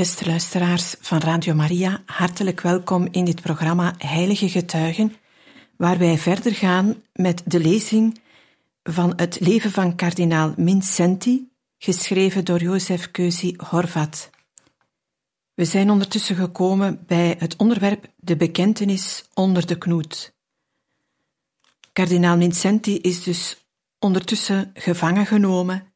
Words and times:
Beste 0.00 0.26
luisteraars 0.26 0.94
van 1.00 1.18
Radio 1.18 1.54
Maria, 1.54 2.02
hartelijk 2.06 2.60
welkom 2.60 3.08
in 3.10 3.24
dit 3.24 3.40
programma 3.40 3.94
Heilige 3.98 4.48
Getuigen, 4.48 5.16
waar 5.76 5.98
wij 5.98 6.18
verder 6.18 6.54
gaan 6.54 7.02
met 7.12 7.42
de 7.44 7.60
lezing 7.60 8.20
van 8.82 9.12
het 9.16 9.40
leven 9.40 9.70
van 9.70 9.96
kardinaal 9.96 10.54
Mincenti, 10.56 11.48
geschreven 11.78 12.44
door 12.44 12.60
Jozef 12.60 13.10
Keuzi 13.10 13.54
Horvat. 13.56 14.30
We 15.54 15.64
zijn 15.64 15.90
ondertussen 15.90 16.36
gekomen 16.36 17.04
bij 17.06 17.36
het 17.38 17.56
onderwerp 17.56 18.06
de 18.16 18.36
bekentenis 18.36 19.24
onder 19.34 19.66
de 19.66 19.78
knoet. 19.78 20.34
Kardinaal 21.92 22.36
Mincenti 22.36 22.98
is 22.98 23.22
dus 23.22 23.64
ondertussen 23.98 24.70
gevangen 24.74 25.26
genomen 25.26 25.89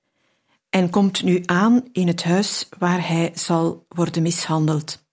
en 0.75 0.91
komt 0.91 1.23
nu 1.23 1.43
aan 1.47 1.89
in 1.93 2.07
het 2.07 2.23
huis 2.23 2.69
waar 2.79 3.09
hij 3.09 3.33
zal 3.35 3.87
worden 3.89 4.23
mishandeld. 4.23 5.07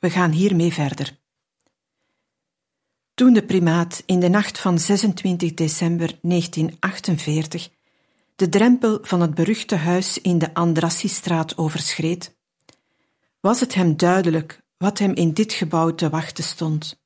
We 0.00 0.10
gaan 0.10 0.30
hiermee 0.30 0.72
verder. 0.72 1.18
Toen 3.14 3.32
de 3.32 3.44
primaat 3.44 4.02
in 4.06 4.20
de 4.20 4.28
nacht 4.28 4.58
van 4.58 4.78
26 4.78 5.54
december 5.54 6.18
1948 6.22 7.70
de 8.36 8.48
drempel 8.48 8.98
van 9.02 9.20
het 9.20 9.34
beruchte 9.34 9.74
huis 9.74 10.20
in 10.20 10.38
de 10.38 10.54
Andrassistraat 10.54 11.58
overschreed, 11.58 12.36
was 13.40 13.60
het 13.60 13.74
hem 13.74 13.96
duidelijk 13.96 14.62
wat 14.76 14.98
hem 14.98 15.14
in 15.14 15.32
dit 15.32 15.52
gebouw 15.52 15.94
te 15.94 16.08
wachten 16.08 16.44
stond. 16.44 17.00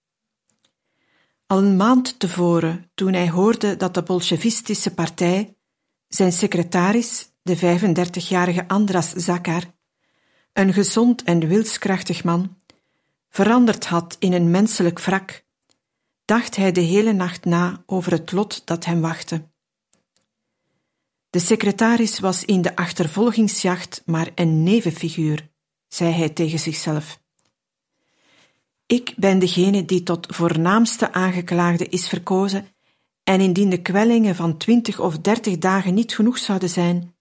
Al 1.46 1.58
een 1.58 1.76
maand 1.76 2.18
tevoren, 2.18 2.90
toen 2.94 3.12
hij 3.12 3.30
hoorde 3.30 3.76
dat 3.76 3.94
de 3.94 4.02
Bolsjevistische 4.02 4.94
partij 4.94 5.56
zijn 6.08 6.32
secretaris 6.32 7.29
de 7.42 7.58
35-jarige 7.58 8.68
Andras 8.68 9.10
Zakar, 9.10 9.62
een 10.52 10.72
gezond 10.72 11.22
en 11.22 11.48
wilskrachtig 11.48 12.24
man, 12.24 12.56
veranderd 13.28 13.86
had 13.86 14.16
in 14.18 14.32
een 14.32 14.50
menselijk 14.50 15.00
wrak, 15.00 15.44
dacht 16.24 16.56
hij 16.56 16.72
de 16.72 16.80
hele 16.80 17.12
nacht 17.12 17.44
na 17.44 17.82
over 17.86 18.12
het 18.12 18.32
lot 18.32 18.66
dat 18.66 18.84
hem 18.84 19.00
wachtte. 19.00 19.48
De 21.30 21.38
secretaris 21.38 22.18
was 22.18 22.44
in 22.44 22.62
de 22.62 22.76
achtervolgingsjacht 22.76 24.02
maar 24.06 24.30
een 24.34 24.62
nevenfiguur, 24.62 25.48
zei 25.88 26.12
hij 26.12 26.28
tegen 26.28 26.58
zichzelf. 26.58 27.20
Ik 28.86 29.14
ben 29.16 29.38
degene 29.38 29.84
die 29.84 30.02
tot 30.02 30.26
voornaamste 30.34 31.12
aangeklaagde 31.12 31.86
is 31.88 32.08
verkozen, 32.08 32.68
en 33.24 33.40
indien 33.40 33.70
de 33.70 33.82
kwellingen 33.82 34.36
van 34.36 34.56
twintig 34.56 35.00
of 35.00 35.18
dertig 35.18 35.58
dagen 35.58 35.94
niet 35.94 36.14
genoeg 36.14 36.38
zouden 36.38 36.68
zijn, 36.68 37.14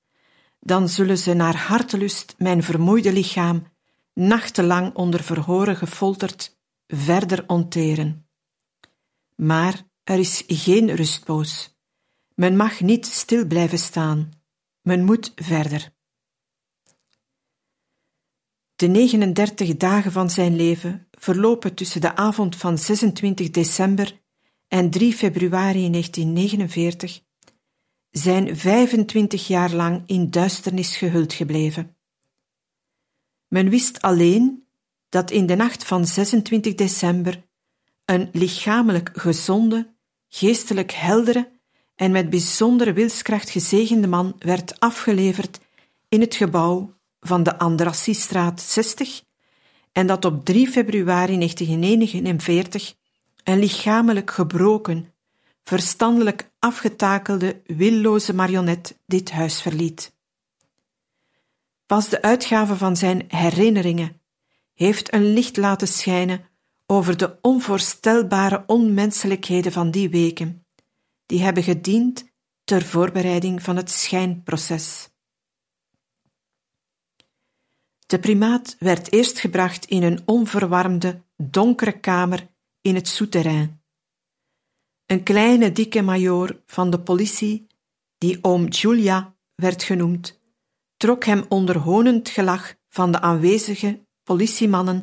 dan 0.59 0.89
zullen 0.89 1.17
ze 1.17 1.33
naar 1.33 1.55
hartelust 1.55 2.35
mijn 2.37 2.63
vermoeide 2.63 3.13
lichaam, 3.13 3.67
nachtenlang 4.13 4.95
onder 4.95 5.23
verhoren 5.23 5.75
gefolterd, 5.75 6.57
verder 6.87 7.43
onteren. 7.47 8.27
Maar 9.35 9.83
er 10.03 10.19
is 10.19 10.43
geen 10.47 10.95
rustpoos. 10.95 11.77
Men 12.35 12.55
mag 12.55 12.81
niet 12.81 13.05
stil 13.05 13.45
blijven 13.45 13.79
staan. 13.79 14.31
Men 14.81 15.03
moet 15.03 15.31
verder. 15.35 15.93
De 18.75 18.87
39 18.87 19.77
dagen 19.77 20.11
van 20.11 20.29
zijn 20.29 20.55
leven 20.55 21.07
verlopen 21.11 21.73
tussen 21.73 22.01
de 22.01 22.15
avond 22.15 22.55
van 22.55 22.77
26 22.77 23.49
december 23.49 24.21
en 24.67 24.89
3 24.89 25.13
februari 25.13 25.89
1949 25.89 27.21
zijn 28.11 28.57
25 28.57 29.47
jaar 29.47 29.73
lang 29.73 30.03
in 30.05 30.29
duisternis 30.29 30.97
gehuld 30.97 31.33
gebleven. 31.33 31.95
Men 33.47 33.69
wist 33.69 34.01
alleen 34.01 34.67
dat 35.09 35.31
in 35.31 35.45
de 35.45 35.55
nacht 35.55 35.83
van 35.83 36.05
26 36.05 36.75
december 36.75 37.47
een 38.05 38.29
lichamelijk 38.31 39.09
gezonde, 39.13 39.93
geestelijk 40.29 40.91
heldere 40.91 41.51
en 41.95 42.11
met 42.11 42.29
bijzondere 42.29 42.93
wilskracht 42.93 43.49
gezegende 43.49 44.07
man 44.07 44.35
werd 44.39 44.79
afgeleverd 44.79 45.59
in 46.09 46.21
het 46.21 46.35
gebouw 46.35 46.93
van 47.19 47.43
de 47.43 47.57
Andrassistraat 47.57 48.61
60 48.61 49.23
en 49.91 50.07
dat 50.07 50.25
op 50.25 50.45
3 50.45 50.67
februari 50.67 51.37
1949 51.37 52.95
een 53.43 53.59
lichamelijk 53.59 54.31
gebroken, 54.31 55.13
verstandelijk 55.69 56.51
afgetakelde, 56.59 57.61
willoze 57.65 58.33
marionet 58.33 58.99
dit 59.05 59.31
huis 59.31 59.61
verliet. 59.61 60.13
Pas 61.85 62.09
de 62.09 62.21
uitgave 62.21 62.75
van 62.75 62.97
zijn 62.97 63.25
herinneringen 63.27 64.21
heeft 64.73 65.13
een 65.13 65.33
licht 65.33 65.57
laten 65.57 65.87
schijnen 65.87 66.41
over 66.85 67.17
de 67.17 67.37
onvoorstelbare 67.41 68.63
onmenselijkheden 68.67 69.71
van 69.71 69.91
die 69.91 70.09
weken, 70.09 70.65
die 71.25 71.41
hebben 71.41 71.63
gediend 71.63 72.25
ter 72.63 72.81
voorbereiding 72.81 73.63
van 73.63 73.75
het 73.75 73.91
schijnproces. 73.91 75.09
De 78.05 78.19
primaat 78.19 78.75
werd 78.79 79.13
eerst 79.13 79.39
gebracht 79.39 79.85
in 79.85 80.03
een 80.03 80.21
onverwarmde, 80.25 81.21
donkere 81.37 81.99
kamer 81.99 82.47
in 82.81 82.95
het 82.95 83.07
souterrain 83.07 83.78
een 85.11 85.23
kleine 85.23 85.71
dikke 85.71 86.01
majoor 86.01 86.61
van 86.65 86.89
de 86.89 86.99
politie, 86.99 87.67
die 88.17 88.39
oom 88.41 88.67
Julia 88.67 89.35
werd 89.55 89.83
genoemd, 89.83 90.39
trok 90.97 91.23
hem 91.23 91.45
onder 91.47 91.77
honend 91.77 92.29
gelach 92.29 92.75
van 92.87 93.11
de 93.11 93.21
aanwezige 93.21 94.05
politiemannen 94.23 95.01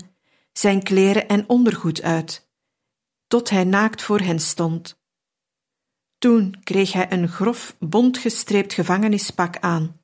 zijn 0.52 0.82
kleren 0.82 1.28
en 1.28 1.48
ondergoed 1.48 2.02
uit, 2.02 2.50
tot 3.26 3.50
hij 3.50 3.64
naakt 3.64 4.02
voor 4.02 4.20
hen 4.20 4.40
stond. 4.40 5.00
Toen 6.18 6.60
kreeg 6.62 6.92
hij 6.92 7.12
een 7.12 7.28
grof, 7.28 7.76
bontgestreept 7.78 8.72
gevangenispak 8.72 9.58
aan. 9.58 10.00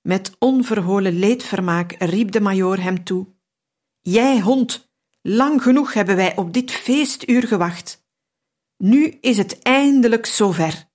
Met 0.00 0.36
onverholen 0.38 1.18
leedvermaak 1.18 1.94
riep 1.98 2.30
de 2.30 2.40
majoor 2.40 2.76
hem 2.76 3.04
toe: 3.04 3.26
Jij 4.00 4.40
hond, 4.40 4.92
lang 5.22 5.62
genoeg 5.62 5.92
hebben 5.92 6.16
wij 6.16 6.36
op 6.36 6.52
dit 6.52 6.70
feestuur 6.70 7.46
gewacht. 7.46 8.01
Nu 8.82 9.06
is 9.20 9.36
het 9.36 9.62
eindelijk 9.62 10.26
zover. 10.26 10.88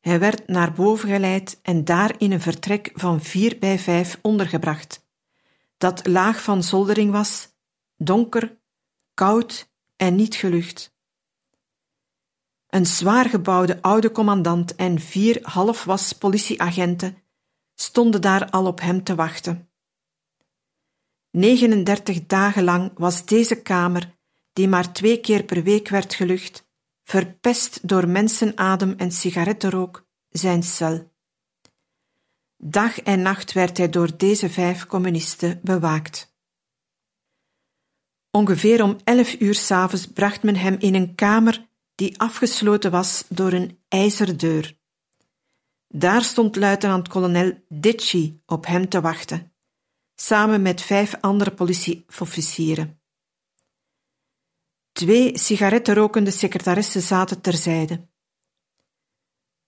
Hij 0.00 0.18
werd 0.18 0.48
naar 0.48 0.72
boven 0.72 1.08
geleid 1.08 1.58
en 1.62 1.84
daar 1.84 2.14
in 2.20 2.32
een 2.32 2.40
vertrek 2.40 2.90
van 2.94 3.22
vier 3.22 3.58
bij 3.58 3.78
vijf 3.78 4.18
ondergebracht, 4.22 5.06
dat 5.76 6.06
laag 6.06 6.42
van 6.42 6.62
zoldering 6.62 7.10
was, 7.10 7.48
donker, 7.96 8.58
koud 9.14 9.70
en 9.96 10.14
niet 10.14 10.34
gelucht. 10.34 10.94
Een 12.68 12.86
zwaar 12.86 13.28
gebouwde 13.28 13.82
oude 13.82 14.12
commandant 14.12 14.74
en 14.74 15.00
vier 15.00 15.38
halfwas 15.42 16.12
politieagenten 16.12 17.22
stonden 17.74 18.20
daar 18.20 18.50
al 18.50 18.66
op 18.66 18.80
hem 18.80 19.02
te 19.04 19.14
wachten. 19.14 19.70
39 21.30 22.26
dagen 22.26 22.64
lang 22.64 22.90
was 22.94 23.24
deze 23.24 23.62
kamer 23.62 24.17
die 24.58 24.68
maar 24.68 24.92
twee 24.92 25.20
keer 25.20 25.42
per 25.42 25.62
week 25.62 25.88
werd 25.88 26.14
gelucht, 26.14 26.68
verpest 27.04 27.88
door 27.88 28.08
mensenadem 28.08 28.94
en 28.96 29.12
sigarettenrook, 29.12 30.06
zijn 30.28 30.62
cel. 30.62 31.12
Dag 32.56 33.00
en 33.00 33.22
nacht 33.22 33.52
werd 33.52 33.76
hij 33.76 33.88
door 33.88 34.16
deze 34.16 34.50
vijf 34.50 34.86
communisten 34.86 35.60
bewaakt. 35.62 36.36
Ongeveer 38.30 38.82
om 38.82 38.96
elf 39.04 39.40
uur 39.40 39.54
s'avonds 39.54 40.06
bracht 40.06 40.42
men 40.42 40.56
hem 40.56 40.76
in 40.78 40.94
een 40.94 41.14
kamer 41.14 41.68
die 41.94 42.20
afgesloten 42.20 42.90
was 42.90 43.24
door 43.28 43.52
een 43.52 43.78
ijzeren 43.88 44.36
deur. 44.36 44.78
Daar 45.88 46.22
stond 46.22 46.56
luitenant-kolonel 46.56 47.64
Ditchy 47.68 48.40
op 48.46 48.66
hem 48.66 48.88
te 48.88 49.00
wachten, 49.00 49.52
samen 50.14 50.62
met 50.62 50.82
vijf 50.82 51.14
andere 51.20 51.50
politieofficieren. 51.50 52.97
Twee 54.98 55.38
sigarettenrokende 55.38 56.30
secretaressen 56.30 57.02
zaten 57.02 57.40
terzijde. 57.40 58.08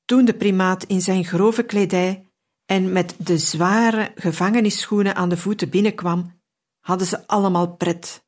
Toen 0.05 0.25
de 0.25 0.35
primaat 0.35 0.85
in 0.85 1.01
zijn 1.01 1.25
grove 1.25 1.63
kledij 1.63 2.27
en 2.65 2.93
met 2.93 3.15
de 3.19 3.39
zware 3.39 4.13
gevangenisschoenen 4.15 5.15
aan 5.15 5.29
de 5.29 5.37
voeten 5.37 5.69
binnenkwam, 5.69 6.41
hadden 6.81 7.07
ze 7.07 7.27
allemaal 7.27 7.77
pret. 7.77 8.27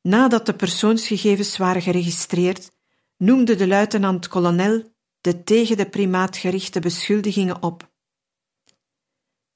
Nadat 0.00 0.46
de 0.46 0.54
persoonsgegevens 0.54 1.56
waren 1.56 1.82
geregistreerd, 1.82 2.70
noemde 3.16 3.54
de 3.54 3.66
luitenant-kolonel 3.66 4.94
de 5.20 5.42
tegen 5.42 5.76
de 5.76 5.88
primaat 5.88 6.36
gerichte 6.36 6.80
beschuldigingen 6.80 7.62
op. 7.62 7.92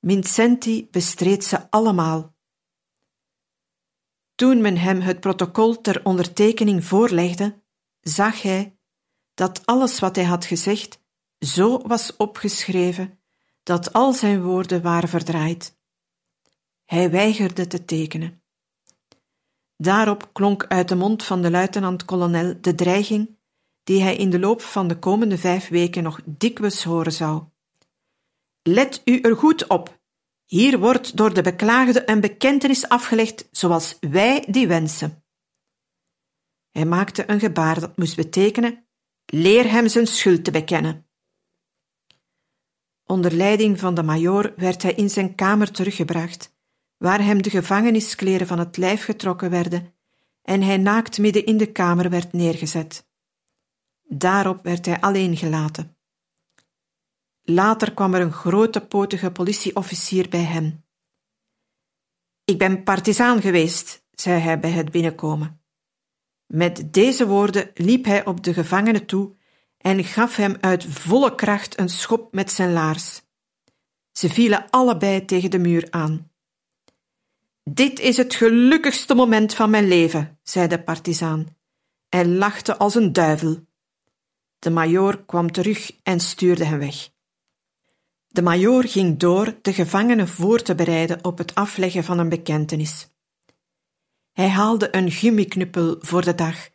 Vincenti 0.00 0.88
bestreed 0.90 1.44
ze 1.44 1.70
allemaal. 1.70 2.33
Toen 4.34 4.60
men 4.60 4.76
hem 4.76 5.00
het 5.00 5.20
protocol 5.20 5.80
ter 5.80 6.00
ondertekening 6.04 6.84
voorlegde, 6.84 7.62
zag 8.00 8.42
hij 8.42 8.78
dat 9.34 9.66
alles 9.66 9.98
wat 9.98 10.16
hij 10.16 10.24
had 10.24 10.44
gezegd 10.44 11.02
zo 11.38 11.78
was 11.78 12.16
opgeschreven 12.16 13.18
dat 13.62 13.92
al 13.92 14.12
zijn 14.12 14.42
woorden 14.42 14.82
waren 14.82 15.08
verdraaid. 15.08 15.78
Hij 16.84 17.10
weigerde 17.10 17.66
te 17.66 17.84
tekenen. 17.84 18.42
Daarop 19.76 20.32
klonk 20.32 20.66
uit 20.66 20.88
de 20.88 20.94
mond 20.94 21.24
van 21.24 21.42
de 21.42 21.50
luitenant-kolonel 21.50 22.54
de 22.60 22.74
dreiging 22.74 23.38
die 23.82 24.02
hij 24.02 24.16
in 24.16 24.30
de 24.30 24.38
loop 24.38 24.60
van 24.60 24.88
de 24.88 24.98
komende 24.98 25.38
vijf 25.38 25.68
weken 25.68 26.02
nog 26.02 26.20
dikwijls 26.24 26.84
horen 26.84 27.12
zou. 27.12 27.42
Let 28.62 29.02
u 29.04 29.20
er 29.20 29.36
goed 29.36 29.66
op. 29.66 30.02
Hier 30.44 30.78
wordt 30.78 31.16
door 31.16 31.34
de 31.34 31.42
beklaagde 31.42 32.10
een 32.10 32.20
bekentenis 32.20 32.88
afgelegd 32.88 33.48
zoals 33.50 33.96
wij 34.00 34.44
die 34.48 34.66
wensen. 34.66 35.24
Hij 36.70 36.84
maakte 36.84 37.30
een 37.30 37.40
gebaar 37.40 37.80
dat 37.80 37.96
moest 37.96 38.16
betekenen: 38.16 38.86
leer 39.26 39.70
hem 39.70 39.88
zijn 39.88 40.06
schuld 40.06 40.44
te 40.44 40.50
bekennen. 40.50 41.06
Onder 43.04 43.32
leiding 43.32 43.78
van 43.78 43.94
de 43.94 44.02
majoor 44.02 44.52
werd 44.56 44.82
hij 44.82 44.92
in 44.92 45.10
zijn 45.10 45.34
kamer 45.34 45.70
teruggebracht, 45.70 46.54
waar 46.96 47.24
hem 47.24 47.42
de 47.42 47.50
gevangeniskleren 47.50 48.46
van 48.46 48.58
het 48.58 48.76
lijf 48.76 49.04
getrokken 49.04 49.50
werden 49.50 49.94
en 50.42 50.62
hij 50.62 50.76
naakt 50.76 51.18
midden 51.18 51.46
in 51.46 51.56
de 51.56 51.72
kamer 51.72 52.10
werd 52.10 52.32
neergezet. 52.32 53.06
Daarop 54.02 54.62
werd 54.62 54.86
hij 54.86 55.00
alleen 55.00 55.36
gelaten. 55.36 55.93
Later 57.46 57.94
kwam 57.94 58.14
er 58.14 58.20
een 58.20 58.32
grote 58.32 58.80
potige 58.80 59.30
politieofficier 59.30 60.28
bij 60.28 60.42
hem. 60.42 60.84
Ik 62.44 62.58
ben 62.58 62.82
partizaan 62.82 63.40
geweest, 63.40 64.04
zei 64.10 64.40
hij 64.40 64.60
bij 64.60 64.70
het 64.70 64.90
binnenkomen. 64.90 65.62
Met 66.46 66.92
deze 66.92 67.26
woorden 67.26 67.70
liep 67.74 68.04
hij 68.04 68.26
op 68.26 68.44
de 68.44 68.54
gevangene 68.54 69.04
toe 69.04 69.36
en 69.78 70.04
gaf 70.04 70.36
hem 70.36 70.56
uit 70.60 70.84
volle 70.84 71.34
kracht 71.34 71.78
een 71.78 71.88
schop 71.88 72.34
met 72.34 72.50
zijn 72.50 72.72
laars. 72.72 73.22
Ze 74.12 74.28
vielen 74.28 74.70
allebei 74.70 75.24
tegen 75.24 75.50
de 75.50 75.58
muur 75.58 75.86
aan. 75.90 76.30
Dit 77.62 77.98
is 77.98 78.16
het 78.16 78.34
gelukkigste 78.34 79.14
moment 79.14 79.54
van 79.54 79.70
mijn 79.70 79.88
leven, 79.88 80.38
zei 80.42 80.68
de 80.68 80.82
partizaan. 80.82 81.56
Hij 82.08 82.26
lachte 82.26 82.76
als 82.76 82.94
een 82.94 83.12
duivel. 83.12 83.66
De 84.58 84.70
majoor 84.70 85.24
kwam 85.24 85.52
terug 85.52 85.92
en 86.02 86.20
stuurde 86.20 86.64
hem 86.64 86.78
weg. 86.78 87.12
De 88.34 88.42
majoor 88.42 88.84
ging 88.84 89.18
door 89.18 89.54
de 89.62 89.72
gevangene 89.72 90.26
voor 90.26 90.62
te 90.62 90.74
bereiden 90.74 91.24
op 91.24 91.38
het 91.38 91.54
afleggen 91.54 92.04
van 92.04 92.18
een 92.18 92.28
bekentenis. 92.28 93.08
Hij 94.32 94.48
haalde 94.48 94.96
een 94.96 95.10
gummiknuppel 95.10 95.96
voor 96.00 96.24
de 96.24 96.34
dag, 96.34 96.68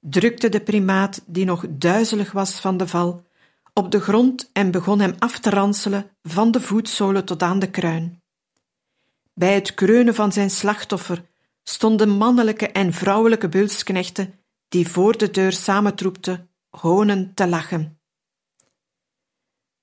drukte 0.00 0.48
de 0.48 0.60
primaat, 0.60 1.22
die 1.26 1.44
nog 1.44 1.64
duizelig 1.68 2.32
was 2.32 2.60
van 2.60 2.76
de 2.76 2.88
val, 2.88 3.26
op 3.72 3.90
de 3.90 4.00
grond 4.00 4.50
en 4.52 4.70
begon 4.70 5.00
hem 5.00 5.14
af 5.18 5.38
te 5.38 5.50
ranselen 5.50 6.10
van 6.22 6.50
de 6.50 6.60
voetzolen 6.60 7.24
tot 7.24 7.42
aan 7.42 7.58
de 7.58 7.70
kruin. 7.70 8.22
Bij 9.34 9.54
het 9.54 9.74
kreunen 9.74 10.14
van 10.14 10.32
zijn 10.32 10.50
slachtoffer 10.50 11.24
stonden 11.62 12.08
mannelijke 12.08 12.66
en 12.66 12.92
vrouwelijke 12.92 13.48
bulsknechten 13.48 14.34
die 14.68 14.88
voor 14.88 15.18
de 15.18 15.30
deur 15.30 15.52
samentroepten 15.52 16.50
honen 16.68 17.34
te 17.34 17.46
lachen. 17.48 17.99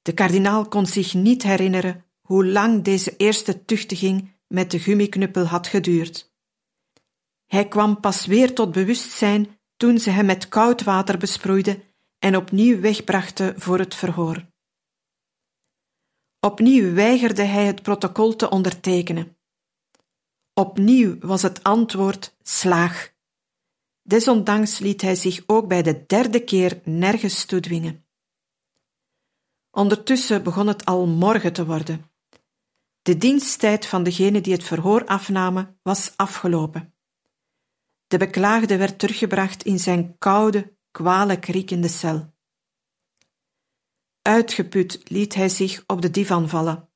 De 0.07 0.13
kardinaal 0.13 0.67
kon 0.67 0.85
zich 0.85 1.13
niet 1.13 1.43
herinneren 1.43 2.05
hoe 2.21 2.45
lang 2.45 2.83
deze 2.83 3.15
eerste 3.17 3.65
tuchtiging 3.65 4.31
met 4.47 4.71
de 4.71 4.79
gummiknuppel 4.79 5.45
had 5.45 5.67
geduurd. 5.67 6.33
Hij 7.45 7.67
kwam 7.67 7.99
pas 7.99 8.25
weer 8.25 8.53
tot 8.53 8.71
bewustzijn 8.71 9.59
toen 9.77 9.99
ze 9.99 10.09
hem 10.09 10.25
met 10.25 10.47
koud 10.47 10.83
water 10.83 11.17
besproeide 11.17 11.83
en 12.19 12.35
opnieuw 12.35 12.79
wegbrachten 12.79 13.61
voor 13.61 13.79
het 13.79 13.95
verhoor. 13.95 14.45
Opnieuw 16.39 16.93
weigerde 16.93 17.43
hij 17.43 17.65
het 17.65 17.81
protocol 17.81 18.35
te 18.35 18.49
ondertekenen. 18.49 19.37
Opnieuw 20.53 21.17
was 21.19 21.41
het 21.41 21.63
antwoord 21.63 22.35
slaag. 22.41 23.13
Desondanks 24.01 24.79
liet 24.79 25.01
hij 25.01 25.15
zich 25.15 25.43
ook 25.45 25.67
bij 25.67 25.81
de 25.81 26.05
derde 26.05 26.43
keer 26.43 26.81
nergens 26.83 27.45
toedwingen. 27.45 28.06
Ondertussen 29.77 30.43
begon 30.43 30.67
het 30.67 30.85
al 30.85 31.07
morgen 31.07 31.53
te 31.53 31.65
worden. 31.65 32.11
De 33.01 33.17
diensttijd 33.17 33.85
van 33.85 34.03
degene 34.03 34.41
die 34.41 34.53
het 34.53 34.63
verhoor 34.63 35.05
afnamen 35.05 35.79
was 35.83 36.13
afgelopen. 36.15 36.93
De 38.07 38.17
beklaagde 38.17 38.77
werd 38.77 38.99
teruggebracht 38.99 39.63
in 39.63 39.79
zijn 39.79 40.17
koude, 40.17 40.75
kwalijk 40.91 41.45
riekende 41.45 41.87
cel. 41.87 42.33
Uitgeput 44.21 45.09
liet 45.09 45.33
hij 45.33 45.49
zich 45.49 45.83
op 45.87 46.01
de 46.01 46.11
divan 46.11 46.49
vallen. 46.49 46.89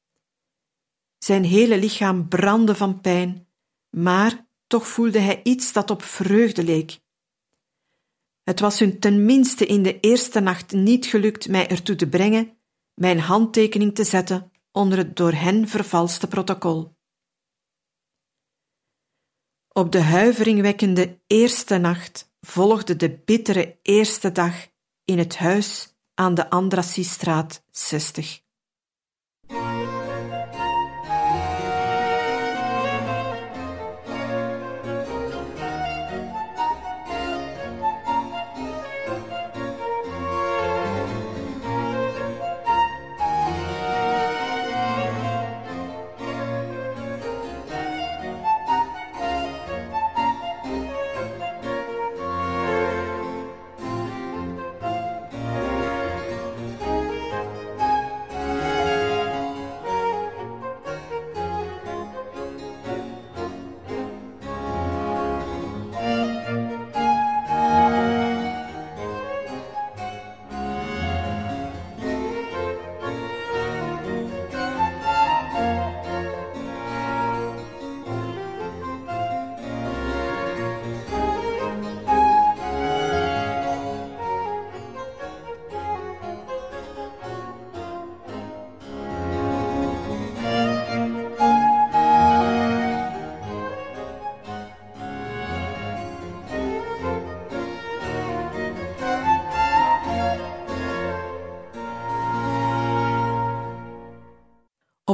Zijn 1.18 1.44
hele 1.44 1.80
lichaam 1.80 2.28
brandde 2.28 2.76
van 2.76 3.02
pijn, 3.02 3.48
maar 3.90 4.48
toch 4.68 4.88
voelde 4.88 5.20
hij 5.20 5.40
iets 5.44 5.74
dat 5.74 5.90
op 5.90 6.04
vreugde 6.04 6.64
leek. 6.64 7.00
Het 8.44 8.60
was 8.60 8.80
hun 8.80 9.00
tenminste 9.00 9.66
in 9.66 9.84
de 9.84 10.00
eerste 10.00 10.40
nacht 10.40 10.72
niet 10.72 11.06
gelukt 11.06 11.48
mij 11.48 11.68
ertoe 11.68 11.96
te 11.96 12.10
brengen 12.10 12.56
mijn 13.02 13.20
handtekening 13.20 13.96
te 13.96 14.04
zetten 14.04 14.52
onder 14.72 14.98
het 14.98 15.16
door 15.16 15.32
hen 15.32 15.68
vervalste 15.68 16.28
protocol. 16.28 16.96
Op 19.68 19.92
de 19.92 20.02
huiveringwekkende 20.02 21.20
eerste 21.28 21.78
nacht 21.78 22.32
volgde 22.42 22.96
de 22.96 23.10
bittere 23.26 23.80
eerste 23.82 24.32
dag 24.32 24.68
in 25.06 25.18
het 25.18 25.38
huis 25.38 25.96
aan 26.14 26.34
de 26.34 26.50
Andrassiestraat 26.50 27.64
60. 27.70 28.41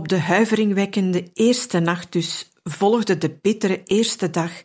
De 0.07 0.19
huiveringwekkende 0.19 1.29
eerste 1.33 1.79
nacht 1.79 2.11
dus 2.11 2.51
volgde 2.63 3.17
de 3.17 3.29
bittere 3.29 3.83
eerste 3.83 4.29
dag 4.29 4.63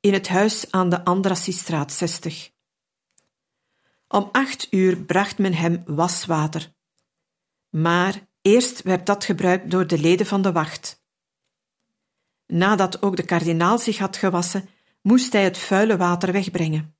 in 0.00 0.12
het 0.12 0.28
huis 0.28 0.70
aan 0.70 0.88
de 0.88 1.04
Andrassiestraat 1.04 1.92
60. 1.92 2.50
Om 4.08 4.28
acht 4.32 4.66
uur 4.70 4.96
bracht 4.96 5.38
men 5.38 5.54
hem 5.54 5.82
waswater. 5.86 6.72
Maar 7.68 8.26
eerst 8.42 8.82
werd 8.82 9.06
dat 9.06 9.24
gebruikt 9.24 9.70
door 9.70 9.86
de 9.86 9.98
leden 9.98 10.26
van 10.26 10.42
de 10.42 10.52
wacht. 10.52 11.02
Nadat 12.46 13.02
ook 13.02 13.16
de 13.16 13.24
kardinaal 13.24 13.78
zich 13.78 13.98
had 13.98 14.16
gewassen, 14.16 14.68
moest 15.02 15.32
hij 15.32 15.44
het 15.44 15.58
vuile 15.58 15.96
water 15.96 16.32
wegbrengen. 16.32 16.96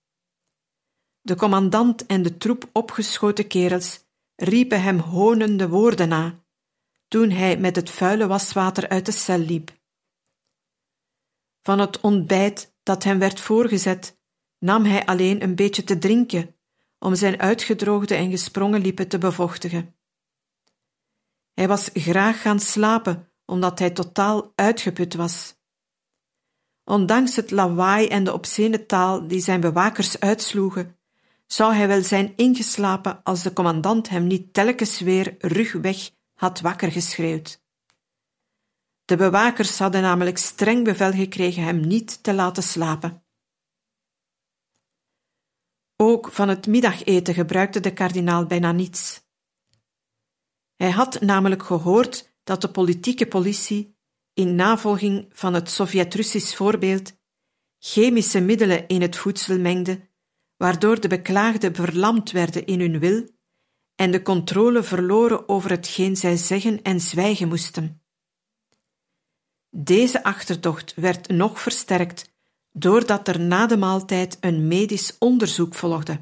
De 1.20 1.34
commandant 1.34 2.06
en 2.06 2.22
de 2.22 2.36
troep 2.36 2.68
opgeschoten 2.72 3.46
kerels 3.46 4.04
riepen 4.36 4.82
hem 4.82 4.98
honende 4.98 5.68
woorden 5.68 6.08
na, 6.08 6.40
toen 7.10 7.30
hij 7.30 7.58
met 7.58 7.76
het 7.76 7.90
vuile 7.90 8.26
waswater 8.26 8.88
uit 8.88 9.06
de 9.06 9.12
cel 9.12 9.38
liep. 9.38 9.78
Van 11.60 11.78
het 11.78 12.00
ontbijt 12.00 12.74
dat 12.82 13.04
hem 13.04 13.18
werd 13.18 13.40
voorgezet, 13.40 14.18
nam 14.58 14.84
hij 14.84 15.06
alleen 15.06 15.42
een 15.42 15.54
beetje 15.54 15.84
te 15.84 15.98
drinken 15.98 16.56
om 16.98 17.14
zijn 17.14 17.40
uitgedroogde 17.40 18.14
en 18.14 18.30
gesprongen 18.30 18.80
lippen 18.80 19.08
te 19.08 19.18
bevochtigen. 19.18 19.96
Hij 21.54 21.68
was 21.68 21.90
graag 21.92 22.42
gaan 22.42 22.60
slapen, 22.60 23.32
omdat 23.44 23.78
hij 23.78 23.90
totaal 23.90 24.52
uitgeput 24.54 25.14
was. 25.14 25.54
Ondanks 26.84 27.36
het 27.36 27.50
lawaai 27.50 28.08
en 28.08 28.24
de 28.24 28.32
obscene 28.32 28.86
taal 28.86 29.26
die 29.28 29.40
zijn 29.40 29.60
bewakers 29.60 30.20
uitsloegen, 30.20 30.98
zou 31.46 31.74
hij 31.74 31.88
wel 31.88 32.02
zijn 32.02 32.32
ingeslapen 32.36 33.22
als 33.22 33.42
de 33.42 33.52
commandant 33.52 34.08
hem 34.08 34.26
niet 34.26 34.52
telkens 34.52 35.00
weer 35.00 35.34
rugweg 35.38 36.10
had 36.40 36.60
wakker 36.60 36.92
geschreeuwd. 36.92 37.62
De 39.04 39.16
bewakers 39.16 39.78
hadden 39.78 40.02
namelijk 40.02 40.38
streng 40.38 40.84
bevel 40.84 41.12
gekregen 41.12 41.62
hem 41.62 41.80
niet 41.86 42.22
te 42.22 42.34
laten 42.34 42.62
slapen. 42.62 43.24
Ook 45.96 46.32
van 46.32 46.48
het 46.48 46.66
middageten 46.66 47.34
gebruikte 47.34 47.80
de 47.80 47.92
kardinaal 47.92 48.46
bijna 48.46 48.72
niets. 48.72 49.28
Hij 50.76 50.90
had 50.90 51.20
namelijk 51.20 51.62
gehoord 51.62 52.38
dat 52.44 52.60
de 52.60 52.70
politieke 52.70 53.26
politie, 53.26 53.98
in 54.32 54.54
navolging 54.54 55.28
van 55.32 55.54
het 55.54 55.70
Sovjet-Russisch 55.70 56.56
voorbeeld, 56.56 57.12
chemische 57.78 58.40
middelen 58.40 58.88
in 58.88 59.02
het 59.02 59.16
voedsel 59.16 59.58
mengde, 59.58 60.08
waardoor 60.56 61.00
de 61.00 61.08
beklaagden 61.08 61.74
verlamd 61.74 62.30
werden 62.30 62.66
in 62.66 62.80
hun 62.80 62.98
wil 62.98 63.38
en 64.00 64.10
de 64.10 64.22
controle 64.22 64.82
verloren 64.82 65.48
over 65.48 65.70
hetgeen 65.70 66.16
zij 66.16 66.36
zeggen 66.36 66.82
en 66.82 67.00
zwijgen 67.00 67.48
moesten. 67.48 68.02
Deze 69.70 70.24
achterdocht 70.24 70.94
werd 70.94 71.28
nog 71.28 71.60
versterkt 71.60 72.32
doordat 72.72 73.28
er 73.28 73.40
na 73.40 73.66
de 73.66 73.76
maaltijd 73.76 74.36
een 74.40 74.68
medisch 74.68 75.18
onderzoek 75.18 75.74
volgde. 75.74 76.20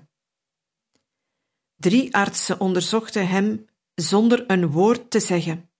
Drie 1.76 2.14
artsen 2.14 2.60
onderzochten 2.60 3.28
hem 3.28 3.66
zonder 3.94 4.50
een 4.50 4.70
woord 4.70 5.10
te 5.10 5.20
zeggen. 5.20 5.70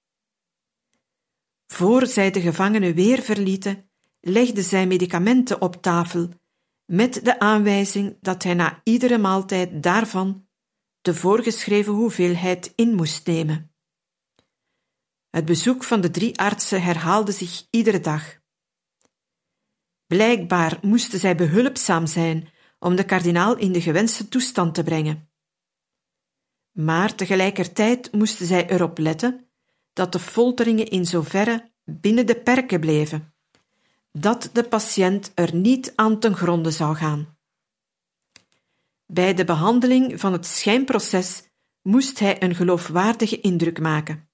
Voor 1.66 2.06
zij 2.06 2.30
de 2.30 2.40
gevangene 2.40 2.94
weer 2.94 3.22
verlieten, 3.22 3.90
legden 4.20 4.64
zij 4.64 4.86
medicamenten 4.86 5.60
op 5.60 5.82
tafel, 5.82 6.28
met 6.84 7.24
de 7.24 7.38
aanwijzing 7.38 8.16
dat 8.20 8.42
hij 8.42 8.54
na 8.54 8.80
iedere 8.84 9.18
maaltijd 9.18 9.82
daarvan 9.82 10.47
de 11.08 11.14
voorgeschreven 11.14 11.92
hoeveelheid 11.92 12.72
in 12.74 12.94
moest 12.94 13.26
nemen. 13.26 13.72
Het 15.30 15.44
bezoek 15.44 15.84
van 15.84 16.00
de 16.00 16.10
drie 16.10 16.38
artsen 16.38 16.82
herhaalde 16.82 17.32
zich 17.32 17.66
iedere 17.70 18.00
dag. 18.00 18.38
Blijkbaar 20.06 20.78
moesten 20.82 21.18
zij 21.18 21.34
behulpzaam 21.34 22.06
zijn 22.06 22.48
om 22.78 22.96
de 22.96 23.04
kardinaal 23.04 23.56
in 23.56 23.72
de 23.72 23.80
gewenste 23.80 24.28
toestand 24.28 24.74
te 24.74 24.82
brengen. 24.82 25.30
Maar 26.72 27.14
tegelijkertijd 27.14 28.12
moesten 28.12 28.46
zij 28.46 28.68
erop 28.68 28.98
letten 28.98 29.48
dat 29.92 30.12
de 30.12 30.18
folteringen 30.18 30.88
in 30.88 31.06
zoverre 31.06 31.72
binnen 31.84 32.26
de 32.26 32.40
perken 32.40 32.80
bleven, 32.80 33.34
dat 34.12 34.50
de 34.52 34.64
patiënt 34.64 35.32
er 35.34 35.54
niet 35.54 35.92
aan 35.94 36.18
ten 36.18 36.36
gronde 36.36 36.70
zou 36.70 36.96
gaan. 36.96 37.37
Bij 39.12 39.34
de 39.34 39.44
behandeling 39.44 40.20
van 40.20 40.32
het 40.32 40.46
schijnproces 40.46 41.42
moest 41.82 42.18
hij 42.18 42.42
een 42.42 42.54
geloofwaardige 42.54 43.40
indruk 43.40 43.80
maken. 43.80 44.30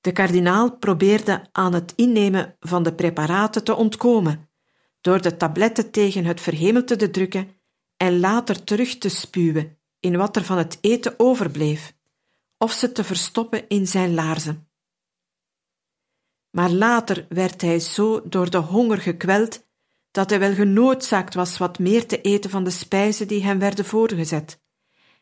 De 0.00 0.12
kardinaal 0.12 0.76
probeerde 0.76 1.48
aan 1.52 1.72
het 1.72 1.92
innemen 1.96 2.56
van 2.60 2.82
de 2.82 2.94
preparaten 2.94 3.64
te 3.64 3.74
ontkomen, 3.74 4.50
door 5.00 5.22
de 5.22 5.36
tabletten 5.36 5.90
tegen 5.90 6.24
het 6.24 6.40
verhemelte 6.40 6.96
te 6.96 7.10
drukken 7.10 7.60
en 7.96 8.20
later 8.20 8.64
terug 8.64 8.98
te 8.98 9.08
spuwen 9.08 9.78
in 10.00 10.16
wat 10.16 10.36
er 10.36 10.44
van 10.44 10.58
het 10.58 10.78
eten 10.80 11.14
overbleef, 11.16 11.94
of 12.58 12.72
ze 12.72 12.92
te 12.92 13.04
verstoppen 13.04 13.68
in 13.68 13.86
zijn 13.86 14.14
laarzen. 14.14 14.70
Maar 16.50 16.70
later 16.70 17.26
werd 17.28 17.60
hij 17.60 17.80
zo 17.80 18.28
door 18.28 18.50
de 18.50 18.58
honger 18.58 18.98
gekweld 18.98 19.70
dat 20.12 20.30
hij 20.30 20.38
wel 20.38 20.54
genoodzaakt 20.54 21.34
was 21.34 21.58
wat 21.58 21.78
meer 21.78 22.06
te 22.06 22.20
eten 22.20 22.50
van 22.50 22.64
de 22.64 22.70
spijzen 22.70 23.28
die 23.28 23.44
hem 23.44 23.58
werden 23.58 23.84
voorgezet, 23.84 24.60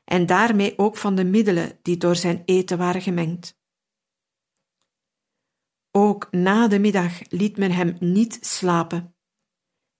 en 0.04 0.26
daarmee 0.26 0.78
ook 0.78 0.96
van 0.96 1.14
de 1.14 1.24
middelen 1.24 1.78
die 1.82 1.96
door 1.96 2.16
zijn 2.16 2.42
eten 2.44 2.78
waren 2.78 3.02
gemengd. 3.02 3.58
Ook 5.90 6.28
na 6.30 6.68
de 6.68 6.78
middag 6.78 7.30
liet 7.30 7.56
men 7.56 7.70
hem 7.70 7.96
niet 8.00 8.38
slapen. 8.40 9.14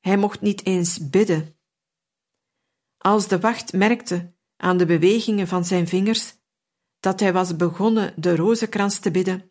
Hij 0.01 0.17
mocht 0.17 0.41
niet 0.41 0.67
eens 0.67 1.11
bidden. 1.11 1.59
Als 2.99 3.29
de 3.29 3.41
wacht 3.41 3.73
merkte 3.73 4.35
aan 4.57 4.77
de 4.77 4.87
bewegingen 4.87 5.49
van 5.49 5.65
zijn 5.65 5.89
vingers 5.89 6.39
dat 7.01 7.21
hij 7.21 7.33
was 7.33 7.57
begonnen 7.57 8.15
de 8.17 8.37
rozenkrans 8.37 8.99
te 8.99 9.11
bidden, 9.11 9.50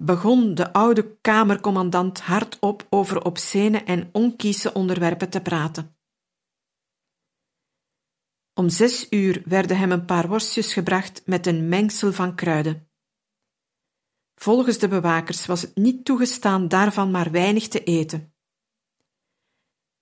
begon 0.00 0.54
de 0.54 0.72
oude 0.72 1.18
kamercommandant 1.20 2.20
hardop 2.20 2.86
over 2.90 3.24
obscene 3.24 3.84
en 3.84 4.08
onkiese 4.12 4.72
onderwerpen 4.72 5.28
te 5.28 5.40
praten. 5.40 5.96
Om 8.54 8.68
zes 8.68 9.06
uur 9.10 9.42
werden 9.44 9.78
hem 9.78 9.92
een 9.92 10.04
paar 10.04 10.28
worstjes 10.28 10.72
gebracht 10.72 11.22
met 11.26 11.46
een 11.46 11.68
mengsel 11.68 12.12
van 12.12 12.34
kruiden. 12.34 12.90
Volgens 14.34 14.78
de 14.78 14.88
bewakers 14.88 15.46
was 15.46 15.62
het 15.62 15.76
niet 15.76 16.04
toegestaan 16.04 16.68
daarvan 16.68 17.10
maar 17.10 17.30
weinig 17.30 17.68
te 17.68 17.84
eten. 17.84 18.34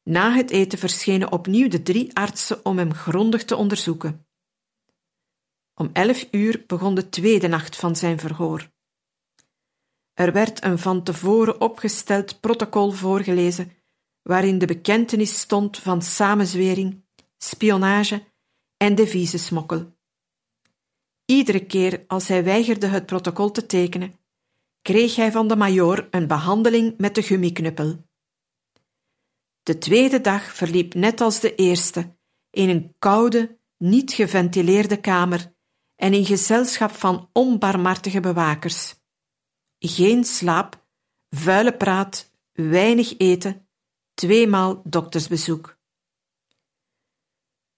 Na 0.03 0.33
het 0.33 0.50
eten 0.50 0.79
verschenen 0.79 1.33
opnieuw 1.33 1.69
de 1.69 1.83
drie 1.83 2.17
artsen 2.17 2.65
om 2.65 2.79
hem 2.79 2.93
grondig 2.93 3.45
te 3.45 3.57
onderzoeken. 3.57 4.26
Om 5.75 5.91
elf 5.93 6.29
uur 6.31 6.65
begon 6.67 6.95
de 6.95 7.09
tweede 7.09 7.49
nacht 7.49 7.76
van 7.76 7.97
zijn 7.97 8.19
verhoor. 8.19 8.75
Er 10.16 10.32
werd 10.32 10.64
een 10.64 10.78
van 10.78 11.02
tevoren 11.02 11.61
opgesteld 11.61 12.40
protocol 12.40 12.90
voorgelezen, 12.90 13.73
waarin 14.23 14.58
de 14.58 14.66
bekentenis 14.66 15.38
stond 15.38 15.78
van 15.78 16.02
samenzwering, 16.02 17.04
spionage 17.38 18.25
en 18.76 18.94
devizesmokkel. 18.94 19.94
Iedere 21.25 21.66
keer 21.66 22.04
als 22.06 22.28
hij 22.28 22.44
weigerde 22.44 22.87
het 22.87 23.06
protocol 23.06 23.50
te 23.50 23.66
tekenen, 23.66 24.18
kreeg 24.82 25.16
hij 25.16 25.32
van 25.32 25.49
de 25.49 25.56
majoor 25.56 26.08
een 26.11 26.26
behandeling 26.26 26.94
met 26.99 27.14
de 27.14 27.23
gummiknuppel. 27.23 28.04
De 29.62 29.78
tweede 29.78 30.20
dag 30.20 30.42
verliep 30.54 30.94
net 30.94 31.20
als 31.20 31.40
de 31.40 31.54
eerste, 31.54 32.16
in 32.50 32.68
een 32.68 32.94
koude, 32.99 33.58
niet 33.78 34.12
geventileerde 34.12 35.00
kamer 35.00 35.52
en 35.96 36.14
in 36.14 36.25
gezelschap 36.25 36.90
van 36.90 37.28
onbarmhartige 37.32 38.20
bewakers. 38.20 38.94
Geen 39.78 40.25
slaap, 40.25 40.87
vuile 41.28 41.76
praat, 41.76 42.33
weinig 42.52 43.18
eten, 43.18 43.68
tweemaal 44.14 44.83
doktersbezoek. 44.85 45.78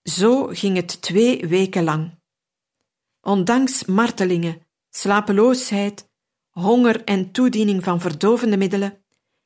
Zo 0.02 0.46
ging 0.46 0.76
het 0.76 1.02
twee 1.02 1.46
weken 1.46 1.84
lang. 1.84 2.18
Ondanks 3.20 3.84
martelingen, 3.84 4.66
slapeloosheid 4.90 6.08
honger 6.50 7.04
en 7.04 7.32
toediening 7.32 7.84
van 7.84 8.00
verdovende 8.00 8.56
middelen, 8.56 9.04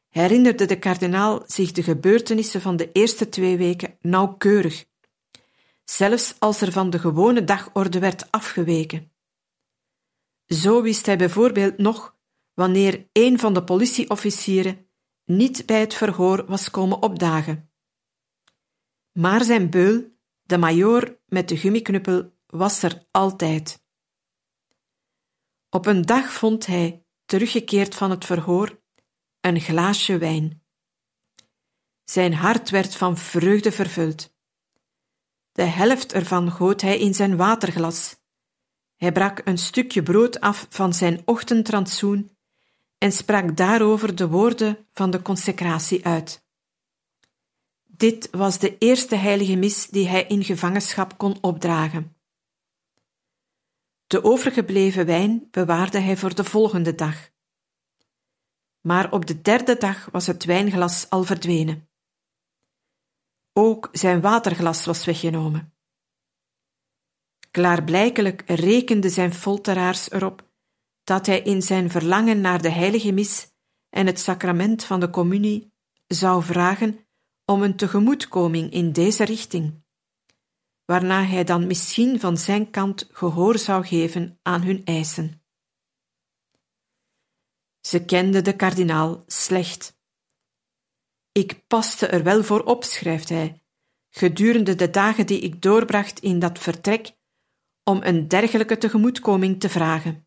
herinnerde 0.09 0.67
de 0.67 0.79
kardinaal 0.79 1.43
zich 1.47 1.73
de 1.73 1.83
gebeurtenissen 1.83 2.61
van 2.61 2.77
de 2.77 2.93
eerste 2.93 3.29
twee 3.29 3.57
weken 3.57 3.97
nauwkeurig, 4.01 4.85
zelfs 5.85 6.35
als 6.39 6.61
er 6.61 6.73
van 6.73 6.91
de 6.91 6.99
gewone 6.99 7.45
dagorde 7.45 7.99
werd 7.99 8.31
afgeweken. 8.31 9.13
Zo 10.47 10.83
wist 10.83 11.07
hij 11.07 11.17
bijvoorbeeld 11.17 11.79
nog 11.79 12.17
wanneer 12.55 13.09
een 13.13 13.39
van 13.39 13.55
de 13.55 13.65
politieofficieren 13.65 14.87
niet 15.25 15.67
bij 15.67 15.81
het 15.81 15.95
verhoor 15.95 16.47
was 16.47 16.71
komen 16.71 17.03
opdagen. 17.03 17.73
Maar 19.13 19.45
zijn 19.45 19.71
beul, 19.71 20.17
de 20.43 20.59
majoor 20.59 21.21
met 21.27 21.49
de 21.49 21.57
gummiknuppel, 21.57 22.33
was 22.47 22.83
er 22.83 23.07
altijd. 23.11 23.85
Op 25.69 25.87
een 25.87 26.03
dag 26.03 26.33
vond 26.33 26.67
hij, 26.67 27.07
teruggekeerd 27.25 27.95
van 27.95 28.11
het 28.11 28.25
verhoor, 28.25 28.83
een 29.41 29.61
glaasje 29.61 30.19
wijn. 30.19 30.63
Zijn 32.05 32.35
hart 32.35 32.71
werd 32.71 32.97
van 32.97 33.17
vreugde 33.17 33.73
vervuld. 33.73 34.35
De 35.53 35.63
helft 35.63 36.13
ervan 36.13 36.51
goot 36.51 36.81
hij 36.81 36.99
in 36.99 37.15
zijn 37.15 37.37
waterglas. 37.37 38.21
Hij 38.97 39.13
brak 39.13 39.41
een 39.45 39.59
stukje 39.59 40.03
brood 40.03 40.41
af 40.41 40.67
van 40.71 40.95
zijn 40.95 41.23
ochtendrantsoen 41.25 42.32
en 43.03 43.13
sprak 43.13 43.57
daarover 43.57 44.15
de 44.17 44.29
woorden 44.29 44.87
van 44.93 45.11
de 45.11 45.23
consecratie 45.23 46.07
uit. 46.07 46.45
Dit 47.83 48.31
was 48.31 48.59
de 48.59 48.79
eerste 48.79 49.17
heilige 49.17 49.57
mis 49.57 49.87
die 49.87 50.09
hij 50.09 50.27
in 50.27 50.45
gevangenschap 50.45 51.19
kon 51.19 51.39
opdragen. 51.41 52.17
De 54.07 54.25
overgebleven 54.25 55.07
wijn 55.07 55.49
bewaarde 55.51 55.99
hij 55.99 56.17
voor 56.17 56.35
de 56.35 56.45
volgende 56.45 56.95
dag. 56.95 57.31
Maar 58.81 59.13
op 59.13 59.27
de 59.27 59.43
derde 59.43 59.77
dag 59.77 60.09
was 60.13 60.27
het 60.27 60.45
wijnglas 60.45 61.11
al 61.11 61.25
verdwenen. 61.25 61.89
Ook 63.53 63.89
zijn 63.93 64.21
waterglas 64.21 64.85
was 64.85 65.05
weggenomen. 65.05 65.75
Klaarblijkelijk 67.51 68.43
rekenden 68.47 69.11
zijn 69.11 69.35
folteraars 69.35 70.11
erop 70.11 70.51
dat 71.05 71.27
hij 71.27 71.41
in 71.41 71.63
zijn 71.63 71.91
verlangen 71.91 72.41
naar 72.41 72.63
de 72.63 72.71
heilige 72.71 73.13
mis 73.13 73.51
en 73.89 74.07
het 74.07 74.21
sacrament 74.21 74.85
van 74.85 75.01
de 75.01 75.11
communie 75.11 75.73
zou 76.07 76.43
vragen 76.43 77.07
om 77.45 77.63
een 77.63 77.77
tegemoetkoming 77.77 78.73
in 78.73 78.93
deze 78.93 79.25
richting, 79.25 79.85
waarna 80.85 81.25
hij 81.25 81.45
dan 81.45 81.67
misschien 81.67 82.21
van 82.21 82.37
zijn 82.37 82.71
kant 82.71 83.09
gehoor 83.13 83.59
zou 83.59 83.85
geven 83.85 84.39
aan 84.43 84.63
hun 84.63 84.85
eisen. 84.85 85.43
Ze 87.81 88.05
kende 88.05 88.43
de 88.43 88.57
kardinaal 88.57 89.23
slecht. 89.27 90.01
Ik 91.33 91.67
paste 91.67 92.07
er 92.07 92.23
wel 92.23 92.45
voor 92.45 92.61
op, 92.61 92.85
schrijft 92.85 93.29
hij, 93.29 93.63
gedurende 94.11 94.75
de 94.75 94.91
dagen 94.91 95.27
die 95.27 95.41
ik 95.41 95.63
doorbracht 95.63 96.21
in 96.21 96.39
dat 96.39 96.59
vertrek, 96.59 97.13
om 97.85 98.01
een 98.03 98.29
dergelijke 98.29 98.79
tegemoetkoming 98.79 99.61
te 99.61 99.69
vragen. 99.69 100.27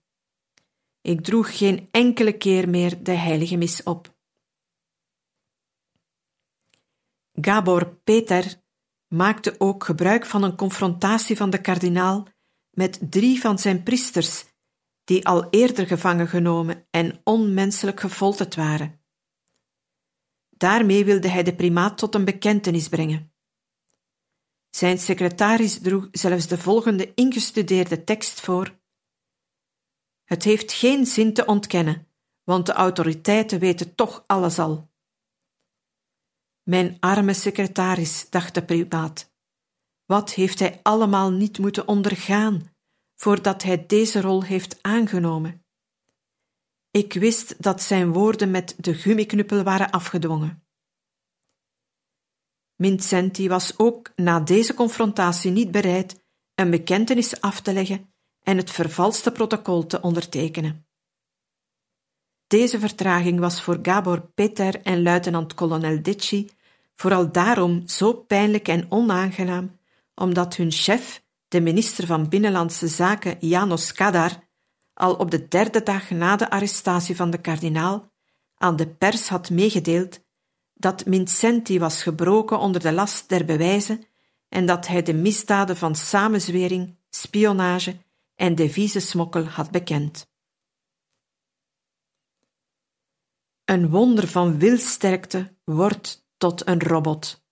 Ik 1.05 1.24
droeg 1.24 1.57
geen 1.57 1.88
enkele 1.91 2.38
keer 2.38 2.69
meer 2.69 3.03
de 3.03 3.12
heilige 3.12 3.57
mis 3.57 3.83
op. 3.83 4.15
Gabor 7.33 7.95
Peter 7.95 8.63
maakte 9.07 9.55
ook 9.57 9.83
gebruik 9.83 10.25
van 10.25 10.43
een 10.43 10.55
confrontatie 10.55 11.38
van 11.38 11.50
de 11.50 11.62
kardinaal 11.62 12.27
met 12.71 13.00
drie 13.09 13.39
van 13.39 13.59
zijn 13.59 13.83
priesters, 13.83 14.45
die 15.03 15.25
al 15.27 15.50
eerder 15.50 15.88
gevangen 15.88 16.27
genomen 16.27 16.88
en 16.89 17.21
onmenselijk 17.24 18.00
gefolterd 18.00 18.55
waren. 18.55 19.01
Daarmee 20.50 21.05
wilde 21.05 21.27
hij 21.27 21.43
de 21.43 21.55
primaat 21.55 21.97
tot 21.97 22.15
een 22.15 22.25
bekentenis 22.25 22.89
brengen. 22.89 23.33
Zijn 24.69 24.97
secretaris 24.97 25.79
droeg 25.79 26.07
zelfs 26.12 26.47
de 26.47 26.57
volgende 26.57 27.13
ingestudeerde 27.13 28.03
tekst 28.03 28.41
voor. 28.41 28.83
Het 30.25 30.44
heeft 30.44 30.72
geen 30.72 31.05
zin 31.05 31.34
te 31.34 31.46
ontkennen, 31.46 32.08
want 32.44 32.65
de 32.65 32.74
autoriteiten 32.74 33.60
weten 33.60 33.96
toch 33.96 34.24
alles 34.27 34.60
al. 34.60 34.89
Mijn 36.63 36.98
arme 37.00 37.34
secretaris, 37.34 38.29
dacht 38.29 38.53
de 38.53 38.65
primaat. 38.65 39.34
Wat 40.05 40.34
heeft 40.34 40.60
hij 40.60 40.79
allemaal 40.84 41.32
niet 41.32 41.60
moeten 41.60 41.88
ondergaan 41.88 42.75
voordat 43.15 43.63
hij 43.63 43.86
deze 43.86 44.22
rol 44.22 44.44
heeft 44.44 44.84
aangenomen? 44.84 45.65
Ik 46.91 47.13
wist 47.13 47.63
dat 47.63 47.82
zijn 47.82 48.13
woorden 48.13 48.51
met 48.51 48.75
de 48.77 48.94
gummiknuppel 48.94 49.63
waren 49.63 49.89
afgedwongen. 49.89 50.63
Vincenti 52.77 53.48
was 53.48 53.77
ook 53.77 54.12
na 54.15 54.39
deze 54.39 54.74
confrontatie 54.74 55.51
niet 55.51 55.72
bereid 55.72 56.24
een 56.55 56.70
bekentenis 56.70 57.42
af 57.42 57.61
te 57.61 57.74
leggen 57.74 58.15
en 58.46 58.58
het 58.58 58.72
vervalste 58.72 59.31
protocol 59.31 59.86
te 59.86 60.01
ondertekenen. 60.01 60.86
Deze 62.48 62.79
vertraging 62.79 63.40
was 63.40 63.62
voor 63.62 63.79
Gabor 63.81 64.22
Peter 64.22 64.81
en 64.81 65.03
luitenant-kolonel 65.03 66.01
Dicci 66.01 66.50
vooral 66.96 67.31
daarom 67.31 67.88
zo 67.88 68.14
pijnlijk 68.14 68.68
en 68.68 68.92
onaangenaam, 68.92 69.79
omdat 70.16 70.55
hun 70.55 70.72
chef, 70.72 71.24
de 71.48 71.62
minister 71.62 72.05
van 72.05 72.29
Binnenlandse 72.29 72.88
Zaken 72.88 73.38
Janos 73.40 73.92
Kadar, 73.92 74.44
al 74.94 75.14
op 75.14 75.31
de 75.31 75.48
derde 75.48 75.84
dag 75.84 76.10
na 76.10 76.36
de 76.36 76.50
arrestatie 76.50 77.16
van 77.16 77.29
de 77.29 77.42
kardinaal 77.42 78.12
aan 78.58 78.75
de 78.75 78.88
pers 78.88 79.27
had 79.27 79.50
meegedeeld 79.50 80.20
dat 80.74 81.05
Mincenti 81.05 81.79
was 81.79 82.03
gebroken 82.03 82.60
onder 82.60 82.81
de 82.81 82.92
last 82.92 83.29
der 83.29 83.46
bewijzen 83.46 84.03
en 84.50 84.66
dat 84.66 84.88
hij 84.88 85.01
de 85.01 85.14
misdaden 85.14 85.77
van 85.77 85.96
samenzwering, 85.96 86.98
spionage 87.10 87.98
en 88.35 88.55
devizesmokkel 88.55 89.43
had 89.43 89.71
bekend. 89.71 90.27
Een 93.65 93.89
wonder 93.89 94.27
van 94.27 94.59
wilsterkte 94.59 95.55
wordt 95.63 96.27
tot 96.37 96.67
een 96.67 96.81
robot. 96.81 97.43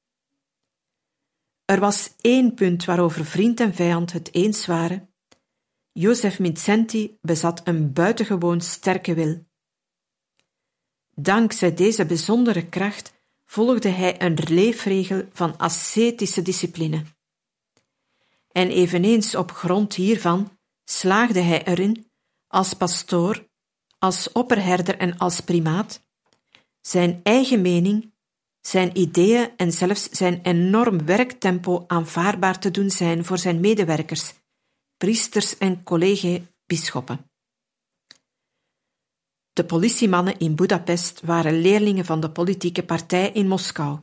Er 1.66 1.80
was 1.80 2.14
één 2.22 2.54
punt 2.54 2.86
waarover 2.86 3.26
vriend 3.26 3.60
en 3.60 3.74
vijand 3.74 4.12
het 4.12 4.34
eens 4.34 4.66
waren. 4.66 5.14
Joseph 5.92 6.40
Mincenti 6.40 7.18
bezat 7.22 7.68
een 7.68 7.94
buitengewoon 7.94 8.62
sterke 8.62 9.14
wil. 9.14 9.46
Dankzij 11.16 11.74
deze 11.74 12.06
bijzondere 12.06 12.70
kracht 12.70 13.14
volgde 13.46 13.90
hij 13.90 14.22
een 14.22 14.38
leefregel 14.48 15.24
van 15.32 15.58
ascetische 15.58 16.42
discipline. 16.42 17.04
En 18.52 18.70
eveneens 18.70 19.36
op 19.36 19.52
grond 19.52 19.96
hiervan 19.96 20.58
slaagde 20.86 21.40
hij 21.40 21.66
erin, 21.66 22.12
als 22.48 22.74
pastoor, 22.74 23.48
als 24.00 24.32
opperherder 24.32 24.98
en 24.98 25.18
als 25.18 25.40
primaat, 25.40 26.04
zijn 26.82 27.20
eigen 27.24 27.62
mening, 27.62 28.14
zijn 28.62 28.98
ideeën 28.98 29.52
en 29.58 29.72
zelfs 29.72 30.10
zijn 30.10 30.42
enorm 30.42 31.06
werktempo 31.06 31.84
aanvaardbaar 31.88 32.60
te 32.60 32.72
doen 32.72 32.90
zijn 32.90 33.26
voor 33.26 33.38
zijn 33.38 33.60
medewerkers, 33.60 34.34
priesters 34.98 35.58
en 35.58 35.84
collega-bisschoppen. 35.84 37.32
De 39.54 39.66
politiemannen 39.66 40.40
in 40.40 40.56
Budapest 40.56 41.22
waren 41.22 41.62
leerlingen 41.62 42.06
van 42.06 42.20
de 42.20 42.32
politieke 42.32 42.84
partij 42.84 43.32
in 43.32 43.48
Moskou, 43.48 44.00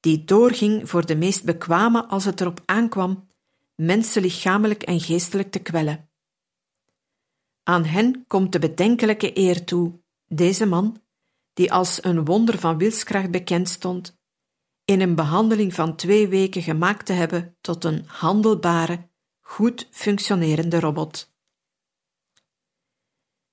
die 0.00 0.24
doorging 0.24 0.88
voor 0.88 1.06
de 1.06 1.16
meest 1.16 1.44
bekwame 1.44 2.06
als 2.06 2.24
het 2.24 2.40
erop 2.40 2.62
aankwam 2.64 3.25
mensen 3.76 4.22
lichamelijk 4.22 4.82
en 4.82 5.00
geestelijk 5.00 5.50
te 5.50 5.58
kwellen. 5.58 6.10
Aan 7.62 7.84
hen 7.84 8.24
komt 8.26 8.52
de 8.52 8.58
bedenkelijke 8.58 9.38
eer 9.38 9.64
toe, 9.64 10.00
deze 10.26 10.66
man, 10.66 11.02
die 11.52 11.72
als 11.72 12.04
een 12.04 12.24
wonder 12.24 12.58
van 12.58 12.78
wilskracht 12.78 13.30
bekend 13.30 13.68
stond, 13.68 14.18
in 14.84 15.00
een 15.00 15.14
behandeling 15.14 15.74
van 15.74 15.96
twee 15.96 16.28
weken 16.28 16.62
gemaakt 16.62 17.06
te 17.06 17.12
hebben 17.12 17.56
tot 17.60 17.84
een 17.84 18.04
handelbare, 18.06 19.08
goed 19.40 19.88
functionerende 19.90 20.80
robot. 20.80 21.34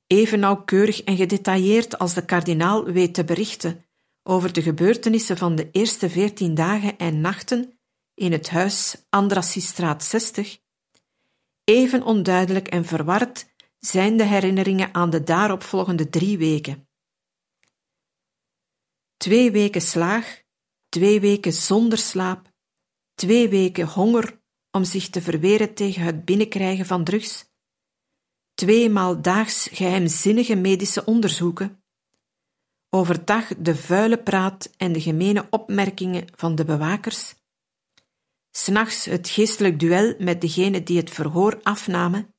Even 0.07 0.39
nauwkeurig 0.39 1.03
en 1.03 1.15
gedetailleerd 1.15 1.97
als 1.99 2.13
de 2.13 2.25
kardinaal 2.25 2.83
weet 2.83 3.13
te 3.13 3.23
berichten 3.23 3.86
over 4.23 4.53
de 4.53 4.62
gebeurtenissen 4.62 5.38
van 5.38 5.55
de 5.55 5.71
eerste 5.71 6.09
veertien 6.09 6.55
dagen 6.55 6.97
en 6.97 7.21
nachten 7.21 7.72
in 8.15 8.32
het 8.32 8.49
huis 8.49 8.95
Andrassistraat 9.10 10.04
60, 10.04 10.60
even 11.63 12.04
onduidelijk 12.04 12.67
en 12.67 12.86
verward 12.86 13.45
zijn 13.80 14.17
de 14.17 14.23
herinneringen 14.23 14.93
aan 14.93 15.10
de 15.10 15.23
daaropvolgende 15.23 16.10
drie 16.10 16.38
weken. 16.38 16.88
Twee 19.17 19.52
weken 19.52 19.82
slaag, 19.82 20.41
twee 20.89 21.19
weken 21.19 21.54
zonder 21.54 21.97
slaap, 21.97 22.52
twee 23.15 23.49
weken 23.49 23.88
honger 23.88 24.41
om 24.71 24.84
zich 24.84 25.10
te 25.10 25.21
verweren 25.21 25.73
tegen 25.73 26.02
het 26.02 26.26
binnenkrijgen 26.26 26.86
van 26.86 27.04
drugs, 27.04 27.45
tweemaal 28.54 29.21
daags 29.21 29.67
geheimzinnige 29.71 30.56
medische 30.56 31.06
onderzoeken, 31.06 31.84
overdag 32.89 33.47
de 33.58 33.76
vuile 33.76 34.23
praat 34.23 34.69
en 34.78 34.91
de 34.91 35.02
gemene 35.02 35.47
opmerkingen 35.49 36.28
van 36.36 36.56
de 36.56 36.65
bewakers, 36.65 37.36
s'nachts 38.55 39.05
het 39.05 39.29
geestelijk 39.29 39.79
duel 39.79 40.15
met 40.17 40.41
degene 40.41 40.83
die 40.83 40.97
het 40.97 41.09
verhoor 41.09 41.59
afnamen, 41.63 42.35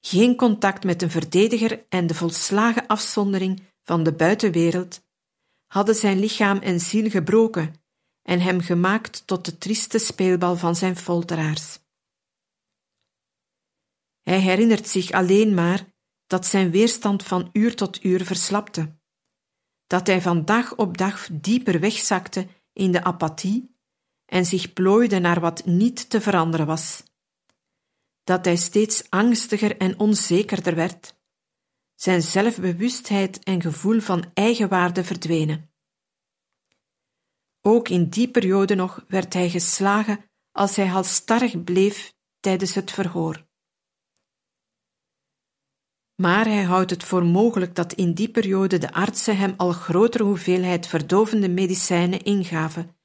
geen 0.00 0.36
contact 0.36 0.84
met 0.84 1.02
een 1.02 1.10
verdediger 1.10 1.86
en 1.88 2.06
de 2.06 2.14
volslagen 2.14 2.86
afzondering 2.86 3.62
van 3.82 4.02
de 4.02 4.12
buitenwereld 4.12 5.04
hadden 5.66 5.94
zijn 5.94 6.18
lichaam 6.18 6.58
en 6.58 6.80
ziel 6.80 7.10
gebroken 7.10 7.74
en 8.22 8.40
hem 8.40 8.60
gemaakt 8.60 9.26
tot 9.26 9.44
de 9.44 9.58
trieste 9.58 9.98
speelbal 9.98 10.56
van 10.56 10.76
zijn 10.76 10.96
folteraars. 10.96 11.78
Hij 14.22 14.40
herinnert 14.40 14.88
zich 14.88 15.10
alleen 15.10 15.54
maar 15.54 15.86
dat 16.26 16.46
zijn 16.46 16.70
weerstand 16.70 17.22
van 17.22 17.48
uur 17.52 17.76
tot 17.76 18.04
uur 18.04 18.24
verslapte, 18.24 18.98
dat 19.86 20.06
hij 20.06 20.22
van 20.22 20.44
dag 20.44 20.76
op 20.76 20.96
dag 20.98 21.28
dieper 21.32 21.80
wegzakte 21.80 22.46
in 22.72 22.92
de 22.92 23.04
apathie 23.04 23.75
en 24.26 24.46
zich 24.46 24.72
plooide 24.72 25.18
naar 25.18 25.40
wat 25.40 25.64
niet 25.64 26.10
te 26.10 26.20
veranderen 26.20 26.66
was. 26.66 27.02
Dat 28.24 28.44
hij 28.44 28.56
steeds 28.56 29.10
angstiger 29.10 29.76
en 29.76 29.98
onzekerder 29.98 30.74
werd. 30.74 31.16
Zijn 31.94 32.22
zelfbewustheid 32.22 33.38
en 33.38 33.62
gevoel 33.62 34.00
van 34.00 34.30
eigenwaarde 34.34 35.04
verdwenen. 35.04 35.70
Ook 37.60 37.88
in 37.88 38.08
die 38.08 38.28
periode 38.28 38.74
nog 38.74 39.04
werd 39.08 39.32
hij 39.32 39.50
geslagen 39.50 40.24
als 40.52 40.76
hij 40.76 40.86
halstarrig 40.86 41.64
bleef 41.64 42.14
tijdens 42.40 42.74
het 42.74 42.90
verhoor. 42.90 43.46
Maar 46.14 46.44
hij 46.44 46.62
houdt 46.62 46.90
het 46.90 47.04
voor 47.04 47.24
mogelijk 47.24 47.74
dat 47.74 47.92
in 47.92 48.12
die 48.12 48.28
periode 48.28 48.78
de 48.78 48.92
artsen 48.92 49.36
hem 49.36 49.54
al 49.56 49.72
grotere 49.72 50.24
hoeveelheid 50.24 50.86
verdovende 50.86 51.48
medicijnen 51.48 52.22
ingaven, 52.22 52.95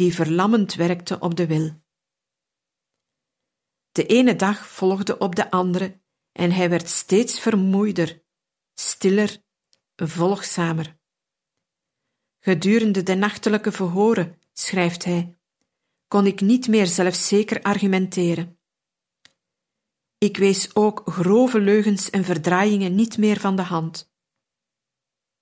die 0.00 0.14
verlammend 0.14 0.74
werkten 0.74 1.22
op 1.22 1.36
de 1.36 1.46
wil. 1.46 1.82
De 3.92 4.06
ene 4.06 4.36
dag 4.36 4.66
volgde 4.66 5.18
op 5.18 5.34
de 5.36 5.50
andere 5.50 6.00
en 6.32 6.52
hij 6.52 6.70
werd 6.70 6.88
steeds 6.88 7.40
vermoeider, 7.40 8.22
stiller, 8.74 9.42
volgzamer. 9.96 10.98
Gedurende 12.38 13.02
de 13.02 13.14
nachtelijke 13.14 13.72
verhoren, 13.72 14.38
schrijft 14.52 15.04
hij, 15.04 15.38
kon 16.08 16.26
ik 16.26 16.40
niet 16.40 16.68
meer 16.68 16.86
zelfzeker 16.86 17.62
argumenteren. 17.62 18.58
Ik 20.18 20.36
wees 20.36 20.74
ook 20.74 21.02
grove 21.04 21.60
leugens 21.60 22.10
en 22.10 22.24
verdraaiingen 22.24 22.94
niet 22.94 23.18
meer 23.18 23.40
van 23.40 23.56
de 23.56 23.62
hand. 23.62 24.12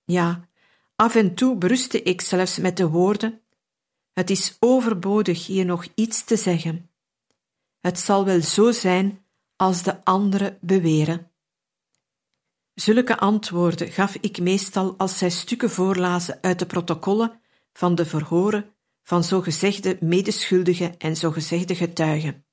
Ja, 0.03 0.49
af 0.95 1.15
en 1.15 1.35
toe 1.35 1.57
berustte 1.57 2.01
ik 2.01 2.21
zelfs 2.21 2.57
met 2.57 2.77
de 2.77 2.89
woorden: 2.89 3.38
Het 4.19 4.29
is 4.29 4.57
overbodig 4.59 5.45
hier 5.45 5.65
nog 5.65 5.87
iets 5.95 6.23
te 6.23 6.35
zeggen. 6.35 6.89
Het 7.79 7.99
zal 7.99 8.25
wel 8.25 8.41
zo 8.41 8.71
zijn 8.71 9.25
als 9.55 9.83
de 9.83 10.03
anderen 10.03 10.57
beweren. 10.61 11.31
Zulke 12.73 13.17
antwoorden 13.17 13.91
gaf 13.91 14.15
ik 14.15 14.39
meestal 14.39 14.97
als 14.97 15.17
zij 15.17 15.29
stukken 15.29 15.69
voorlazen 15.69 16.37
uit 16.41 16.59
de 16.59 16.65
protocollen 16.65 17.41
van 17.73 17.95
de 17.95 18.05
verhoren 18.05 18.75
van 19.03 19.23
zogezegde 19.23 19.97
medeschuldigen 19.99 20.97
en 20.97 21.15
zogezegde 21.15 21.75
getuigen. 21.75 22.45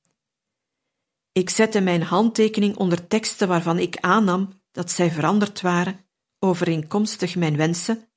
Ik 1.33 1.50
zette 1.50 1.81
mijn 1.81 2.02
handtekening 2.02 2.76
onder 2.76 3.07
teksten 3.07 3.48
waarvan 3.48 3.79
ik 3.79 3.96
aannam 3.96 4.61
dat 4.72 4.90
zij 4.90 5.11
veranderd 5.11 5.61
waren, 5.61 6.07
overeenkomstig 6.38 7.37
mijn 7.37 7.57
wensen, 7.57 8.09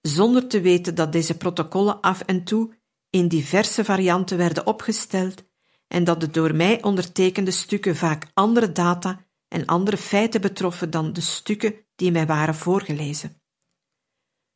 zonder 0.00 0.46
te 0.46 0.60
weten 0.60 0.94
dat 0.94 1.12
deze 1.12 1.36
protocollen 1.36 2.00
af 2.00 2.20
en 2.20 2.44
toe 2.44 2.78
in 3.10 3.28
diverse 3.28 3.84
varianten 3.84 4.36
werden 4.36 4.66
opgesteld 4.66 5.44
en 5.86 6.04
dat 6.04 6.20
de 6.20 6.30
door 6.30 6.54
mij 6.54 6.82
ondertekende 6.82 7.50
stukken 7.50 7.96
vaak 7.96 8.26
andere 8.34 8.72
data 8.72 9.26
en 9.48 9.66
andere 9.66 9.96
feiten 9.96 10.40
betroffen 10.40 10.90
dan 10.90 11.12
de 11.12 11.20
stukken 11.20 11.74
die 11.94 12.10
mij 12.10 12.26
waren 12.26 12.54
voorgelezen. 12.54 13.42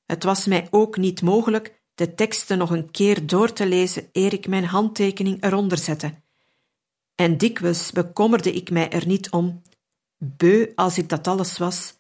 Het 0.07 0.25
was 0.25 0.47
mij 0.47 0.69
ook 0.71 0.97
niet 0.97 1.23
mogelijk 1.23 1.83
de 1.95 2.15
teksten 2.15 2.59
nog 2.59 2.71
een 2.71 2.91
keer 2.91 3.27
door 3.27 3.53
te 3.53 3.67
lezen 3.67 4.09
eer 4.13 4.33
ik 4.33 4.47
mijn 4.47 4.65
handtekening 4.65 5.43
eronder 5.43 5.79
zette 5.79 6.23
en 7.15 7.39
dikwijls 7.39 7.93
bekommerde 7.93 8.53
ik 8.53 8.71
mij 8.71 8.91
er 8.91 9.07
niet 9.07 9.31
om, 9.31 9.63
beu 10.19 10.73
als 10.75 10.99
ik 10.99 11.09
dat 11.09 11.27
alles 11.27 11.59
was, 11.59 11.95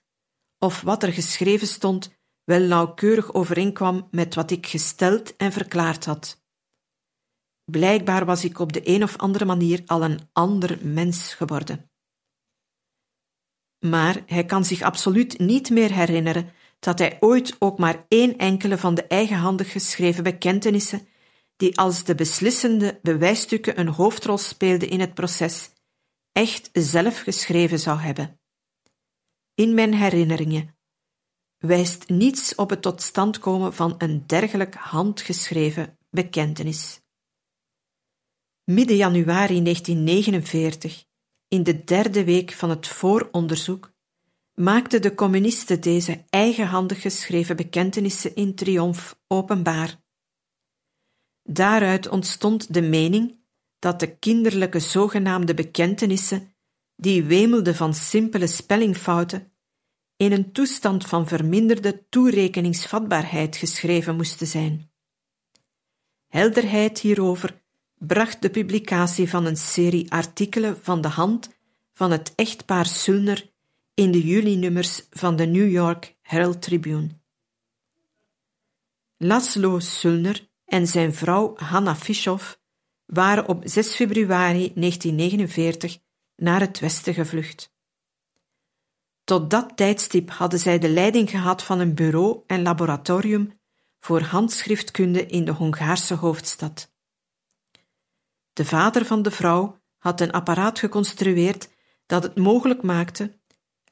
of 0.59 0.81
wat 0.81 1.03
er 1.03 1.13
geschreven 1.13 1.67
stond 1.67 2.13
wel 2.45 2.61
nauwkeurig 2.61 3.35
overeenkwam 3.35 4.09
met 4.11 4.35
wat 4.35 4.51
ik 4.51 4.67
gesteld 4.67 5.37
en 5.37 5.53
verklaard 5.53 6.05
had. 6.05 6.44
Blijkbaar 7.65 8.25
was 8.25 8.45
ik 8.45 8.59
op 8.59 8.73
de 8.73 8.89
een 8.89 9.03
of 9.03 9.17
andere 9.17 9.45
manier 9.45 9.83
al 9.87 10.05
een 10.05 10.29
ander 10.33 10.79
mens 10.87 11.35
geworden. 11.35 11.91
Maar 13.79 14.23
hij 14.27 14.45
kan 14.45 14.65
zich 14.65 14.83
absoluut 14.83 15.39
niet 15.39 15.71
meer 15.71 15.93
herinneren 15.93 16.53
dat 16.79 16.99
hij 16.99 17.17
ooit 17.21 17.57
ook 17.59 17.79
maar 17.79 18.05
één 18.09 18.37
enkele 18.37 18.79
van 18.79 18.95
de 18.95 19.07
eigenhandig 19.07 19.73
geschreven 19.73 20.23
bekentenissen 20.23 21.07
die 21.57 21.79
als 21.79 22.05
de 22.05 22.15
beslissende 22.15 22.99
bewijsstukken 23.03 23.81
een 23.81 23.89
hoofdrol 23.89 24.39
speelden 24.39 24.89
in 24.89 25.01
het 25.01 25.15
proces, 25.15 25.71
echt 26.33 26.69
zelf 26.73 27.21
geschreven 27.21 27.79
zou 27.79 27.99
hebben. 27.99 28.41
In 29.55 29.75
mijn 29.75 29.95
herinneringen 29.95 30.77
wijst 31.59 32.09
niets 32.09 32.55
op 32.55 32.71
het 32.71 32.83
tot 32.83 33.03
stand 33.03 33.39
komen 33.39 33.75
van 33.75 33.95
een 33.99 34.27
dergelijk 34.27 34.75
handgeschreven 34.75 35.99
bekentenis. 36.11 37.04
Midden 38.65 38.97
januari 38.97 39.63
1949, 39.63 41.05
in 41.49 41.63
de 41.63 41.85
derde 41.85 42.25
week 42.25 42.53
van 42.53 42.71
het 42.71 42.87
vooronderzoek, 42.87 43.93
maakten 44.55 45.03
de 45.03 45.15
communisten 45.15 45.81
deze 45.81 46.25
eigenhandig 46.31 47.01
geschreven 47.01 47.57
bekentenissen 47.57 48.35
in 48.35 48.55
triomf 48.55 49.19
openbaar 49.27 50.03
Daaruit 51.49 52.09
ontstond 52.09 52.75
de 52.75 52.83
mening 52.83 53.39
dat 53.79 54.01
de 54.01 54.17
kinderlijke 54.17 54.79
zogenaamde 54.79 55.55
bekentenissen, 55.55 56.55
die 56.97 57.25
wemelden 57.25 57.75
van 57.75 57.95
simpele 57.95 58.47
spellingfouten, 58.47 59.53
in 60.17 60.33
een 60.33 60.53
toestand 60.53 61.07
van 61.07 61.29
verminderde 61.29 62.09
toerekeningsvatbaarheid 62.09 63.57
geschreven 63.57 64.17
moesten 64.17 64.47
zijn. 64.47 64.91
Helderheid 66.27 67.01
hierover 67.01 67.64
bracht 67.99 68.43
de 68.43 68.51
publicatie 68.51 69.29
van 69.29 69.45
een 69.45 69.57
serie 69.57 70.13
artikelen 70.13 70.79
van 70.83 71.01
de 71.01 71.09
hand 71.09 71.49
van 71.93 72.11
het 72.11 72.33
echtpaar 72.35 72.87
Sulner 72.87 73.53
in 73.95 74.11
de 74.11 74.27
juli-nummers 74.27 75.03
van 75.11 75.37
de 75.37 75.47
New 75.47 75.71
York 75.71 76.17
Herald 76.23 76.63
Tribune. 76.63 77.09
Laszlo 79.17 79.79
Sulner 79.79 80.49
en 80.65 80.87
zijn 80.87 81.15
vrouw 81.15 81.57
Hanna 81.57 81.97
Fischoff 81.97 82.61
waren 83.07 83.49
op 83.49 83.63
6 83.65 83.95
februari 83.95 84.73
1949 84.75 85.99
naar 86.37 86.61
het 86.61 86.79
westen 86.79 87.15
gevlucht. 87.15 87.73
Tot 89.25 89.51
dat 89.51 89.77
tijdstip 89.77 90.31
hadden 90.31 90.59
zij 90.59 90.79
de 90.79 90.89
leiding 90.89 91.31
gehad 91.31 91.63
van 91.63 91.81
een 91.81 91.95
bureau 91.95 92.43
en 92.47 92.63
laboratorium 92.63 93.59
voor 93.99 94.21
handschriftkunde 94.21 95.27
in 95.27 95.45
de 95.45 95.53
Hongaarse 95.53 96.15
hoofdstad. 96.15 96.94
De 98.55 98.65
vader 98.65 99.05
van 99.05 99.23
de 99.23 99.31
vrouw 99.31 99.81
had 99.99 100.21
een 100.21 100.33
apparaat 100.33 100.79
geconstrueerd 100.79 101.69
dat 102.07 102.23
het 102.23 102.37
mogelijk 102.37 102.83
maakte 102.83 103.39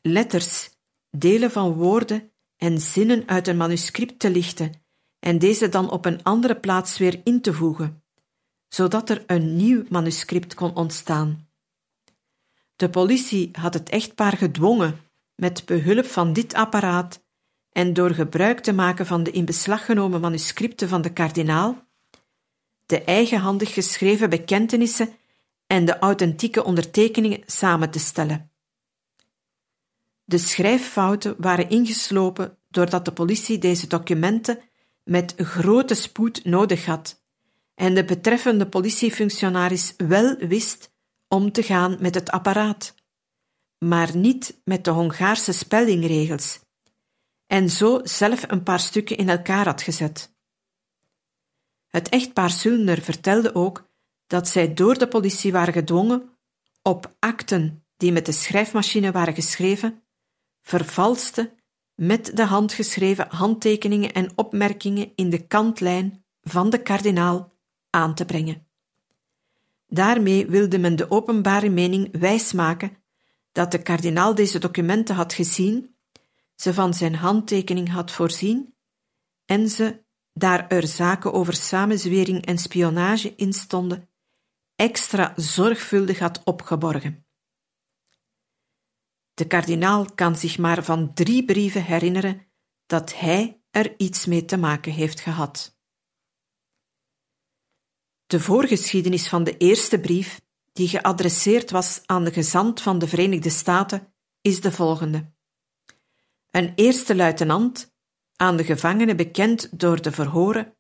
letters, 0.02 0.70
delen 1.10 1.50
van 1.50 1.72
woorden 1.72 2.32
en 2.56 2.80
zinnen 2.80 3.22
uit 3.26 3.48
een 3.48 3.56
manuscript 3.56 4.18
te 4.18 4.30
lichten 4.30 4.72
en 5.18 5.38
deze 5.38 5.68
dan 5.68 5.90
op 5.90 6.04
een 6.04 6.22
andere 6.22 6.56
plaats 6.56 6.98
weer 6.98 7.20
in 7.24 7.40
te 7.40 7.52
voegen, 7.52 8.02
zodat 8.68 9.10
er 9.10 9.24
een 9.26 9.56
nieuw 9.56 9.84
manuscript 9.88 10.54
kon 10.54 10.74
ontstaan. 10.74 11.48
De 12.76 12.90
politie 12.90 13.48
had 13.52 13.74
het 13.74 13.88
echtpaar 13.88 14.36
gedwongen, 14.36 15.00
met 15.34 15.64
behulp 15.64 16.06
van 16.06 16.32
dit 16.32 16.54
apparaat 16.54 17.24
en 17.70 17.92
door 17.92 18.10
gebruik 18.10 18.60
te 18.60 18.72
maken 18.72 19.06
van 19.06 19.22
de 19.22 19.30
in 19.30 19.44
beslag 19.44 19.84
genomen 19.84 20.20
manuscripten 20.20 20.88
van 20.88 21.02
de 21.02 21.12
kardinaal, 21.12 21.90
de 22.92 23.04
eigenhandig 23.04 23.72
geschreven 23.72 24.30
bekentenissen 24.30 25.12
en 25.66 25.84
de 25.84 25.98
authentieke 25.98 26.64
ondertekeningen 26.64 27.42
samen 27.46 27.90
te 27.90 27.98
stellen. 27.98 28.50
De 30.24 30.38
schrijffouten 30.38 31.34
waren 31.38 31.68
ingeslopen 31.68 32.58
doordat 32.68 33.04
de 33.04 33.12
politie 33.12 33.58
deze 33.58 33.86
documenten 33.86 34.58
met 35.04 35.34
grote 35.36 35.94
spoed 35.94 36.44
nodig 36.44 36.86
had 36.86 37.22
en 37.74 37.94
de 37.94 38.04
betreffende 38.04 38.68
politiefunctionaris 38.68 39.94
wel 39.96 40.36
wist 40.36 40.92
om 41.28 41.52
te 41.52 41.62
gaan 41.62 41.96
met 42.00 42.14
het 42.14 42.30
apparaat, 42.30 42.94
maar 43.78 44.16
niet 44.16 44.60
met 44.64 44.84
de 44.84 44.90
Hongaarse 44.90 45.52
spellingregels, 45.52 46.60
en 47.46 47.70
zo 47.70 48.00
zelf 48.02 48.44
een 48.50 48.62
paar 48.62 48.80
stukken 48.80 49.16
in 49.16 49.28
elkaar 49.28 49.64
had 49.64 49.82
gezet. 49.82 50.32
Het 51.92 52.08
echtpaar 52.08 52.50
Sulner 52.50 53.00
vertelde 53.00 53.54
ook 53.54 53.88
dat 54.26 54.48
zij 54.48 54.74
door 54.74 54.98
de 54.98 55.08
politie 55.08 55.52
waren 55.52 55.72
gedwongen 55.72 56.30
op 56.82 57.14
akten 57.18 57.84
die 57.96 58.12
met 58.12 58.26
de 58.26 58.32
schrijfmachine 58.32 59.12
waren 59.12 59.34
geschreven, 59.34 60.02
vervalste 60.62 61.54
met 61.94 62.36
de 62.36 62.44
handgeschreven 62.44 63.26
handtekeningen 63.28 64.12
en 64.12 64.32
opmerkingen 64.34 65.12
in 65.14 65.30
de 65.30 65.46
kantlijn 65.46 66.24
van 66.42 66.70
de 66.70 66.82
kardinaal 66.82 67.52
aan 67.90 68.14
te 68.14 68.24
brengen. 68.24 68.66
Daarmee 69.86 70.46
wilde 70.46 70.78
men 70.78 70.96
de 70.96 71.10
openbare 71.10 71.68
mening 71.68 72.18
wijsmaken 72.18 72.96
dat 73.52 73.70
de 73.70 73.82
kardinaal 73.82 74.34
deze 74.34 74.58
documenten 74.58 75.14
had 75.14 75.32
gezien, 75.32 75.96
ze 76.54 76.74
van 76.74 76.94
zijn 76.94 77.14
handtekening 77.14 77.90
had 77.90 78.10
voorzien 78.10 78.74
en 79.44 79.68
ze, 79.68 80.01
daar 80.32 80.68
er 80.68 80.86
zaken 80.86 81.32
over 81.32 81.54
samenzwering 81.54 82.46
en 82.46 82.58
spionage 82.58 83.34
in 83.34 83.52
stonden, 83.52 84.08
extra 84.76 85.32
zorgvuldig 85.36 86.18
had 86.18 86.40
opgeborgen. 86.44 87.26
De 89.34 89.46
kardinaal 89.46 90.14
kan 90.14 90.36
zich 90.36 90.58
maar 90.58 90.84
van 90.84 91.14
drie 91.14 91.44
brieven 91.44 91.84
herinneren 91.84 92.46
dat 92.86 93.14
hij 93.14 93.62
er 93.70 93.94
iets 93.96 94.26
mee 94.26 94.44
te 94.44 94.56
maken 94.56 94.92
heeft 94.92 95.20
gehad. 95.20 95.76
De 98.26 98.40
voorgeschiedenis 98.40 99.28
van 99.28 99.44
de 99.44 99.56
eerste 99.56 100.00
brief, 100.00 100.40
die 100.72 100.88
geadresseerd 100.88 101.70
was 101.70 102.02
aan 102.06 102.24
de 102.24 102.32
gezant 102.32 102.80
van 102.80 102.98
de 102.98 103.08
Verenigde 103.08 103.50
Staten, 103.50 104.14
is 104.40 104.60
de 104.60 104.72
volgende. 104.72 105.32
Een 106.50 106.72
eerste 106.74 107.16
luitenant, 107.16 107.91
aan 108.42 108.56
de 108.56 108.64
gevangene 108.64 109.14
bekend 109.14 109.78
door 109.78 110.02
de 110.02 110.12
verhoren, 110.12 110.76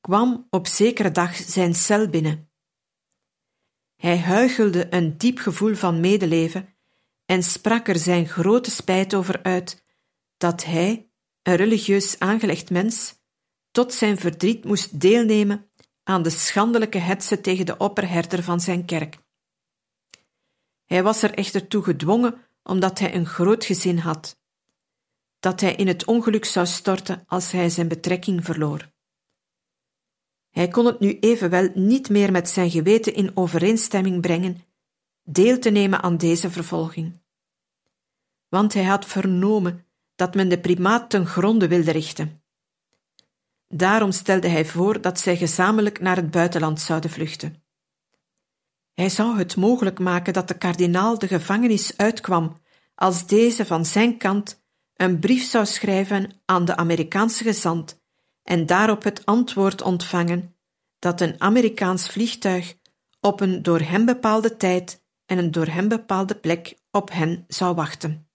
kwam 0.00 0.46
op 0.50 0.66
zekere 0.66 1.10
dag 1.10 1.34
zijn 1.34 1.74
cel 1.74 2.08
binnen. 2.08 2.50
Hij 3.96 4.18
huichelde 4.18 4.94
een 4.94 5.18
diep 5.18 5.38
gevoel 5.38 5.74
van 5.74 6.00
medeleven 6.00 6.74
en 7.24 7.42
sprak 7.42 7.88
er 7.88 7.98
zijn 7.98 8.28
grote 8.28 8.70
spijt 8.70 9.14
over 9.14 9.42
uit 9.42 9.84
dat 10.36 10.64
hij, 10.64 11.10
een 11.42 11.56
religieus 11.56 12.18
aangelegd 12.18 12.70
mens, 12.70 13.14
tot 13.70 13.94
zijn 13.94 14.18
verdriet 14.18 14.64
moest 14.64 15.00
deelnemen 15.00 15.70
aan 16.02 16.22
de 16.22 16.30
schandelijke 16.30 16.98
hetze 16.98 17.40
tegen 17.40 17.66
de 17.66 17.76
opperherder 17.76 18.42
van 18.42 18.60
zijn 18.60 18.84
kerk. 18.84 19.18
Hij 20.84 21.02
was 21.02 21.22
er 21.22 21.34
echter 21.34 21.68
toe 21.68 21.82
gedwongen 21.82 22.46
omdat 22.62 22.98
hij 22.98 23.14
een 23.14 23.26
groot 23.26 23.64
gezin 23.64 23.98
had, 23.98 24.41
dat 25.42 25.60
hij 25.60 25.74
in 25.74 25.86
het 25.86 26.04
ongeluk 26.04 26.44
zou 26.44 26.66
storten 26.66 27.24
als 27.26 27.50
hij 27.50 27.68
zijn 27.68 27.88
betrekking 27.88 28.44
verloor. 28.44 28.90
Hij 30.50 30.68
kon 30.68 30.86
het 30.86 31.00
nu 31.00 31.18
evenwel 31.18 31.70
niet 31.74 32.08
meer 32.08 32.32
met 32.32 32.48
zijn 32.48 32.70
geweten 32.70 33.14
in 33.14 33.36
overeenstemming 33.36 34.20
brengen 34.20 34.64
deel 35.22 35.58
te 35.58 35.70
nemen 35.70 36.02
aan 36.02 36.16
deze 36.16 36.50
vervolging. 36.50 37.20
Want 38.48 38.72
hij 38.72 38.84
had 38.84 39.06
vernomen 39.06 39.86
dat 40.14 40.34
men 40.34 40.48
de 40.48 40.60
primaat 40.60 41.10
ten 41.10 41.26
gronde 41.26 41.68
wilde 41.68 41.90
richten. 41.90 42.42
Daarom 43.68 44.12
stelde 44.12 44.48
hij 44.48 44.64
voor 44.64 45.00
dat 45.00 45.20
zij 45.20 45.36
gezamenlijk 45.36 46.00
naar 46.00 46.16
het 46.16 46.30
buitenland 46.30 46.80
zouden 46.80 47.10
vluchten. 47.10 47.64
Hij 48.92 49.08
zou 49.08 49.38
het 49.38 49.56
mogelijk 49.56 49.98
maken 49.98 50.32
dat 50.32 50.48
de 50.48 50.58
kardinaal 50.58 51.18
de 51.18 51.28
gevangenis 51.28 51.96
uitkwam 51.96 52.56
als 52.94 53.26
deze 53.26 53.66
van 53.66 53.86
zijn 53.86 54.18
kant 54.18 54.61
een 54.94 55.18
brief 55.18 55.42
zou 55.44 55.66
schrijven 55.66 56.42
aan 56.44 56.64
de 56.64 56.76
Amerikaanse 56.76 57.44
gezant 57.44 58.00
en 58.42 58.66
daarop 58.66 59.02
het 59.02 59.26
antwoord 59.26 59.82
ontvangen 59.82 60.56
dat 60.98 61.20
een 61.20 61.40
Amerikaans 61.40 62.08
vliegtuig 62.08 62.74
op 63.20 63.40
een 63.40 63.62
door 63.62 63.80
hem 63.80 64.04
bepaalde 64.04 64.56
tijd 64.56 65.04
en 65.26 65.38
een 65.38 65.50
door 65.50 65.66
hem 65.66 65.88
bepaalde 65.88 66.34
plek 66.34 66.78
op 66.90 67.10
hen 67.10 67.44
zou 67.48 67.74
wachten. 67.74 68.30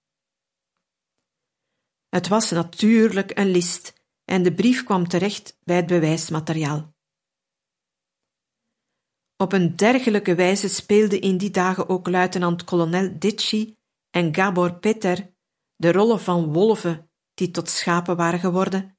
Het 2.10 2.28
was 2.28 2.52
natuurlijk 2.52 3.38
een 3.38 3.52
list 3.52 3.94
en 4.26 4.44
de 4.44 4.54
brief 4.54 4.84
kwam 4.84 5.08
terecht 5.08 5.58
bij 5.64 5.76
het 5.76 5.86
bewijsmateriaal. 5.86 6.96
Op 9.38 9.54
een 9.54 9.76
dergelijke 9.76 10.36
wijze 10.36 10.70
speelden 10.70 11.22
in 11.22 11.38
die 11.38 11.52
dagen 11.52 11.90
ook 11.90 12.08
luitenant-kolonel 12.08 13.20
Ditchy 13.20 13.76
en 14.10 14.36
Gabor 14.36 14.74
Peter 14.74 15.36
de 15.78 15.92
rollen 15.92 16.20
van 16.20 16.54
wolven 16.54 17.10
die 17.34 17.52
tot 17.52 17.70
schapen 17.70 18.16
waren 18.16 18.40
geworden, 18.40 18.98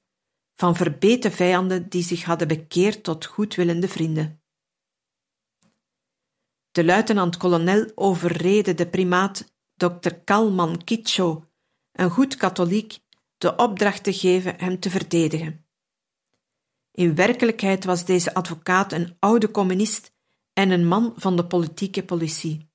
van 0.55 0.77
verbeten 0.77 1.33
vijanden 1.33 1.89
die 1.89 2.03
zich 2.03 2.25
hadden 2.25 2.49
bekeerd 2.49 3.03
tot 3.03 3.27
goedwillende 3.27 3.89
vrienden. 3.89 4.43
De 6.71 6.85
luitenant-kolonel 6.85 7.91
overrede 7.95 8.75
de 8.75 8.89
primaat 8.89 9.53
Dr. 9.75 10.15
Kalman 10.25 10.85
Kitcho, 10.85 11.45
een 11.93 12.11
goed 12.11 12.37
katholiek, 12.37 12.99
de 13.39 13.57
opdracht 13.57 14.03
te 14.03 14.13
geven 14.13 14.55
hem 14.59 14.81
te 14.81 14.91
verdedigen. 14.91 15.67
In 16.93 17.15
werkelijkheid 17.15 17.85
was 17.85 18.05
deze 18.05 18.35
advocaat 18.35 18.93
een 18.93 19.17
oude 19.19 19.51
communist 19.51 20.13
en 20.53 20.71
een 20.71 20.87
man 20.87 21.13
van 21.17 21.37
de 21.37 21.47
politieke 21.47 22.05
politie. 22.05 22.68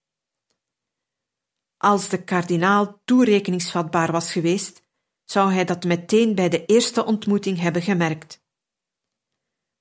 Als 1.83 2.09
de 2.09 2.23
kardinaal 2.23 3.01
toerekeningsvatbaar 3.05 4.11
was 4.11 4.31
geweest, 4.31 4.83
zou 5.23 5.51
hij 5.51 5.65
dat 5.65 5.83
meteen 5.83 6.35
bij 6.35 6.49
de 6.49 6.65
eerste 6.65 7.05
ontmoeting 7.05 7.59
hebben 7.59 7.81
gemerkt. 7.81 8.43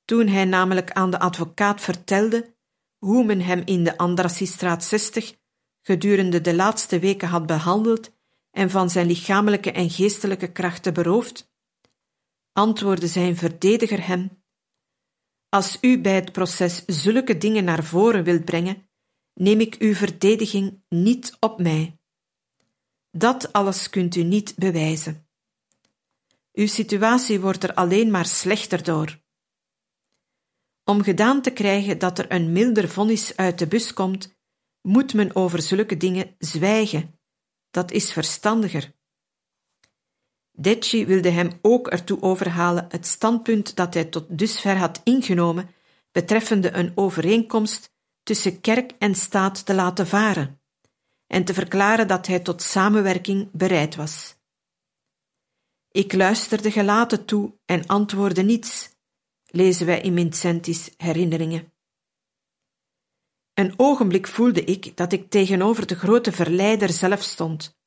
Toen 0.04 0.26
hij 0.26 0.44
namelijk 0.44 0.92
aan 0.92 1.10
de 1.10 1.18
advocaat 1.18 1.80
vertelde 1.80 2.54
hoe 2.98 3.24
men 3.24 3.40
hem 3.40 3.62
in 3.64 3.84
de 3.84 3.98
Andrassiestraat 3.98 4.84
60 4.84 5.34
gedurende 5.82 6.40
de 6.40 6.54
laatste 6.54 6.98
weken 6.98 7.28
had 7.28 7.46
behandeld 7.46 8.12
en 8.50 8.70
van 8.70 8.90
zijn 8.90 9.06
lichamelijke 9.06 9.72
en 9.72 9.90
geestelijke 9.90 10.52
krachten 10.52 10.94
beroofd, 10.94 11.52
antwoordde 12.52 13.06
zijn 13.06 13.36
verdediger 13.36 14.06
hem: 14.06 14.42
Als 15.48 15.78
u 15.80 16.00
bij 16.00 16.14
het 16.14 16.32
proces 16.32 16.84
zulke 16.86 17.38
dingen 17.38 17.64
naar 17.64 17.84
voren 17.84 18.24
wilt 18.24 18.44
brengen, 18.44 18.90
neem 19.34 19.60
ik 19.60 19.74
uw 19.74 19.94
verdediging 19.94 20.82
niet 20.88 21.36
op 21.40 21.60
mij. 21.60 21.98
Dat 23.10 23.52
alles 23.52 23.90
kunt 23.90 24.16
u 24.16 24.22
niet 24.22 24.54
bewijzen. 24.56 25.26
Uw 26.52 26.66
situatie 26.66 27.40
wordt 27.40 27.62
er 27.62 27.74
alleen 27.74 28.10
maar 28.10 28.26
slechter 28.26 28.82
door. 28.82 29.20
Om 30.84 31.02
gedaan 31.02 31.42
te 31.42 31.50
krijgen 31.50 31.98
dat 31.98 32.18
er 32.18 32.32
een 32.32 32.52
milder 32.52 32.88
vonnis 32.88 33.36
uit 33.36 33.58
de 33.58 33.66
bus 33.66 33.92
komt, 33.92 34.34
moet 34.80 35.14
men 35.14 35.34
over 35.34 35.62
zulke 35.62 35.96
dingen 35.96 36.34
zwijgen. 36.38 37.18
Dat 37.70 37.90
is 37.90 38.12
verstandiger. 38.12 38.94
Decci 40.52 41.06
wilde 41.06 41.28
hem 41.28 41.58
ook 41.62 41.88
ertoe 41.88 42.22
overhalen 42.22 42.86
het 42.88 43.06
standpunt 43.06 43.76
dat 43.76 43.94
hij 43.94 44.04
tot 44.04 44.38
dusver 44.38 44.76
had 44.76 45.00
ingenomen 45.04 45.70
betreffende 46.10 46.72
een 46.72 46.92
overeenkomst 46.94 47.91
tussen 48.22 48.60
kerk 48.60 48.92
en 48.98 49.14
staat 49.14 49.66
te 49.66 49.74
laten 49.74 50.06
varen 50.06 50.60
en 51.26 51.44
te 51.44 51.54
verklaren 51.54 52.08
dat 52.08 52.26
hij 52.26 52.40
tot 52.40 52.62
samenwerking 52.62 53.48
bereid 53.52 53.94
was. 53.94 54.36
Ik 55.90 56.12
luisterde 56.12 56.70
gelaten 56.70 57.24
toe 57.24 57.54
en 57.64 57.86
antwoordde 57.86 58.42
niets, 58.42 58.90
lezen 59.44 59.86
wij 59.86 60.00
in 60.00 60.14
Vincenti's 60.14 60.90
herinneringen. 60.96 61.72
Een 63.54 63.74
ogenblik 63.76 64.26
voelde 64.26 64.64
ik 64.64 64.96
dat 64.96 65.12
ik 65.12 65.30
tegenover 65.30 65.86
de 65.86 65.94
grote 65.94 66.32
verleider 66.32 66.88
zelf 66.88 67.22
stond. 67.22 67.80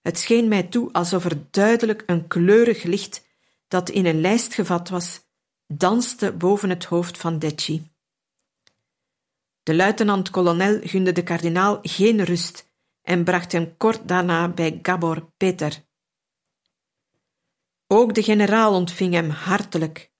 Het 0.00 0.18
scheen 0.18 0.48
mij 0.48 0.62
toe 0.62 0.92
alsof 0.92 1.24
er 1.24 1.50
duidelijk 1.50 2.02
een 2.06 2.26
kleurig 2.26 2.82
licht 2.82 3.26
dat 3.68 3.90
in 3.90 4.06
een 4.06 4.20
lijst 4.20 4.54
gevat 4.54 4.88
was, 4.88 5.20
danste 5.66 6.32
boven 6.32 6.68
het 6.68 6.84
hoofd 6.84 7.18
van 7.18 7.38
Decci. 7.38 7.89
De 9.62 9.74
luitenant-kolonel 9.74 10.80
gunde 10.82 11.12
de 11.12 11.22
kardinaal 11.22 11.78
geen 11.82 12.24
rust 12.24 12.68
en 13.02 13.24
bracht 13.24 13.52
hem 13.52 13.76
kort 13.76 14.08
daarna 14.08 14.48
bij 14.48 14.78
Gabor 14.82 15.32
Peter. 15.36 15.84
Ook 17.86 18.14
de 18.14 18.22
generaal 18.22 18.74
ontving 18.74 19.14
hem 19.14 19.30
hartelijk. 19.30 20.12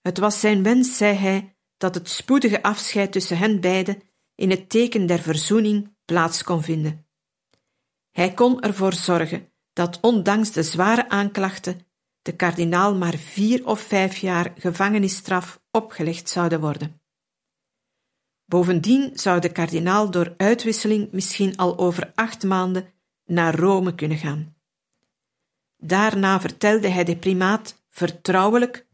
Het 0.00 0.18
was 0.18 0.40
zijn 0.40 0.62
wens, 0.62 0.96
zei 0.96 1.16
hij, 1.16 1.56
dat 1.76 1.94
het 1.94 2.08
spoedige 2.08 2.62
afscheid 2.62 3.12
tussen 3.12 3.38
hen 3.38 3.60
beiden 3.60 4.02
in 4.34 4.50
het 4.50 4.70
teken 4.70 5.06
der 5.06 5.18
verzoening 5.18 5.96
plaats 6.04 6.42
kon 6.42 6.62
vinden. 6.62 7.06
Hij 8.10 8.34
kon 8.34 8.60
ervoor 8.62 8.92
zorgen 8.92 9.52
dat 9.72 9.98
ondanks 10.00 10.52
de 10.52 10.62
zware 10.62 11.08
aanklachten 11.08 11.86
de 12.22 12.36
kardinaal 12.36 12.94
maar 12.94 13.14
vier 13.14 13.66
of 13.66 13.80
vijf 13.80 14.16
jaar 14.16 14.52
gevangenisstraf 14.58 15.60
opgelegd 15.70 16.28
zouden 16.28 16.60
worden. 16.60 17.00
Bovendien 18.46 19.10
zou 19.14 19.40
de 19.40 19.52
kardinaal 19.52 20.10
door 20.10 20.34
uitwisseling 20.36 21.12
misschien 21.12 21.56
al 21.56 21.78
over 21.78 22.12
acht 22.14 22.44
maanden 22.44 22.92
naar 23.24 23.54
Rome 23.54 23.94
kunnen 23.94 24.18
gaan. 24.18 24.56
Daarna 25.76 26.40
vertelde 26.40 26.88
hij 26.88 27.04
de 27.04 27.16
primaat 27.16 27.82
vertrouwelijk 27.90 28.86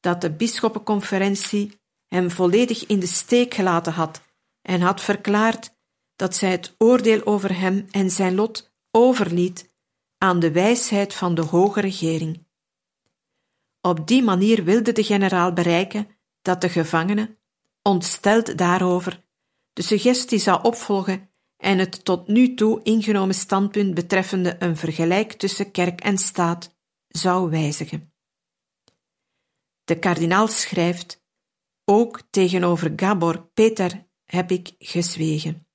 dat 0.00 0.20
de 0.20 0.30
bisschoppenconferentie 0.30 1.80
hem 2.06 2.30
volledig 2.30 2.86
in 2.86 3.00
de 3.00 3.06
steek 3.06 3.54
gelaten 3.54 3.92
had 3.92 4.22
en 4.62 4.80
had 4.80 5.00
verklaard 5.00 5.74
dat 6.16 6.36
zij 6.36 6.50
het 6.50 6.74
oordeel 6.78 7.26
over 7.26 7.58
hem 7.58 7.86
en 7.90 8.10
zijn 8.10 8.34
lot 8.34 8.74
overliet 8.90 9.74
aan 10.18 10.40
de 10.40 10.52
wijsheid 10.52 11.14
van 11.14 11.34
de 11.34 11.42
hoge 11.42 11.80
regering. 11.80 12.46
Op 13.80 14.06
die 14.06 14.22
manier 14.22 14.64
wilde 14.64 14.92
de 14.92 15.04
generaal 15.04 15.52
bereiken 15.52 16.08
dat 16.42 16.60
de 16.60 16.68
gevangene, 16.68 17.36
ontsteld 17.86 18.58
daarover, 18.58 19.24
de 19.72 19.82
suggestie 19.82 20.38
zou 20.38 20.62
opvolgen 20.62 21.30
en 21.56 21.78
het 21.78 22.04
tot 22.04 22.28
nu 22.28 22.54
toe 22.54 22.82
ingenomen 22.82 23.34
standpunt 23.34 23.94
betreffende 23.94 24.56
een 24.58 24.76
vergelijk 24.76 25.32
tussen 25.32 25.70
kerk 25.70 26.00
en 26.00 26.18
staat 26.18 26.76
zou 27.08 27.50
wijzigen. 27.50 28.12
De 29.84 29.98
kardinaal 29.98 30.48
schrijft: 30.48 31.24
Ook 31.84 32.22
tegenover 32.30 32.92
Gabor 32.96 33.50
Peter 33.54 34.06
heb 34.24 34.50
ik 34.50 34.74
gezwegen. 34.78 35.66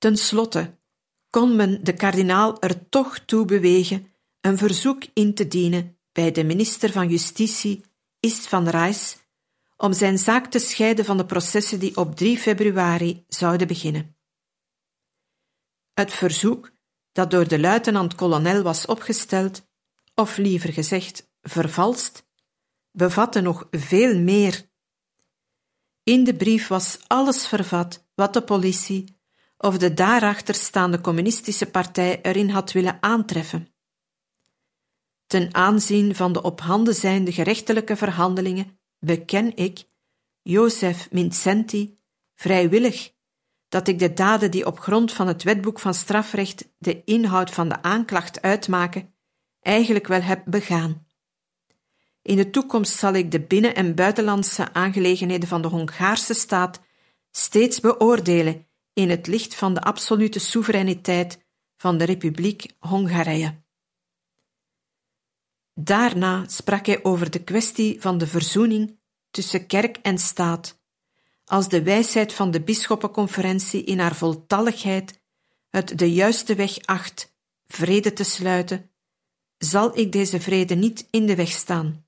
Ten 0.00 0.16
slotte 0.16 0.78
kon 1.30 1.56
men 1.56 1.84
de 1.84 1.94
kardinaal 1.94 2.60
er 2.60 2.88
toch 2.88 3.18
toe 3.18 3.44
bewegen 3.44 4.12
een 4.40 4.58
verzoek 4.58 5.02
in 5.12 5.34
te 5.34 5.48
dienen 5.48 5.98
bij 6.12 6.32
de 6.32 6.44
minister 6.44 6.92
van 6.92 7.08
Justitie, 7.08 7.84
Ist 8.20 8.46
van 8.46 8.68
Rijs, 8.68 9.16
om 9.76 9.92
zijn 9.92 10.18
zaak 10.18 10.46
te 10.46 10.58
scheiden 10.58 11.04
van 11.04 11.16
de 11.16 11.26
processen 11.26 11.78
die 11.80 11.96
op 11.96 12.16
3 12.16 12.38
februari 12.38 13.24
zouden 13.28 13.66
beginnen. 13.66 14.16
Het 15.92 16.12
verzoek, 16.12 16.72
dat 17.12 17.30
door 17.30 17.48
de 17.48 17.60
luitenant-kolonel 17.60 18.62
was 18.62 18.86
opgesteld, 18.86 19.62
of 20.14 20.36
liever 20.36 20.72
gezegd 20.72 21.30
vervalst, 21.42 22.26
bevatte 22.90 23.40
nog 23.40 23.68
veel 23.70 24.18
meer. 24.18 24.70
In 26.02 26.24
de 26.24 26.36
brief 26.36 26.68
was 26.68 26.98
alles 27.06 27.46
vervat 27.46 28.08
wat 28.14 28.32
de 28.32 28.42
politie 28.42 29.19
of 29.62 29.78
de 29.78 29.94
daarachter 29.94 30.54
staande 30.54 31.00
communistische 31.00 31.70
partij 31.70 32.20
erin 32.22 32.50
had 32.50 32.72
willen 32.72 33.02
aantreffen. 33.02 33.68
Ten 35.26 35.54
aanzien 35.54 36.14
van 36.14 36.32
de 36.32 36.42
op 36.42 36.60
handen 36.60 36.94
zijnde 36.94 37.32
gerechtelijke 37.32 37.96
verhandelingen 37.96 38.78
beken 38.98 39.56
ik, 39.56 39.88
Jozef 40.42 41.10
Mincenti, 41.10 41.98
vrijwillig 42.34 43.12
dat 43.68 43.88
ik 43.88 43.98
de 43.98 44.12
daden 44.12 44.50
die 44.50 44.66
op 44.66 44.78
grond 44.78 45.12
van 45.12 45.26
het 45.26 45.42
wetboek 45.42 45.78
van 45.80 45.94
strafrecht 45.94 46.68
de 46.78 47.04
inhoud 47.04 47.50
van 47.50 47.68
de 47.68 47.82
aanklacht 47.82 48.42
uitmaken, 48.42 49.14
eigenlijk 49.60 50.06
wel 50.06 50.22
heb 50.22 50.42
begaan. 50.46 51.06
In 52.22 52.36
de 52.36 52.50
toekomst 52.50 52.96
zal 52.96 53.14
ik 53.14 53.30
de 53.30 53.40
binnen- 53.40 53.74
en 53.74 53.94
buitenlandse 53.94 54.72
aangelegenheden 54.72 55.48
van 55.48 55.62
de 55.62 55.68
Hongaarse 55.68 56.34
staat 56.34 56.80
steeds 57.30 57.80
beoordelen 57.80 58.69
in 59.00 59.10
het 59.10 59.26
licht 59.26 59.54
van 59.54 59.74
de 59.74 59.80
absolute 59.80 60.38
soevereiniteit 60.38 61.46
van 61.76 61.98
de 61.98 62.04
Republiek 62.04 62.74
Hongarije. 62.78 63.62
Daarna 65.74 66.48
sprak 66.48 66.86
hij 66.86 67.04
over 67.04 67.30
de 67.30 67.44
kwestie 67.44 68.00
van 68.00 68.18
de 68.18 68.26
verzoening 68.26 68.98
tussen 69.30 69.66
kerk 69.66 69.96
en 69.96 70.18
staat, 70.18 70.80
als 71.44 71.68
de 71.68 71.82
wijsheid 71.82 72.32
van 72.32 72.50
de 72.50 72.62
bisschoppenconferentie 72.62 73.84
in 73.84 73.98
haar 73.98 74.14
voltalligheid 74.14 75.22
het 75.68 75.98
de 75.98 76.12
juiste 76.12 76.54
weg 76.54 76.78
acht 76.78 77.34
vrede 77.66 78.12
te 78.12 78.24
sluiten, 78.24 78.90
zal 79.58 79.98
ik 79.98 80.12
deze 80.12 80.40
vrede 80.40 80.74
niet 80.74 81.08
in 81.10 81.26
de 81.26 81.34
weg 81.34 81.48
staan. 81.48 82.06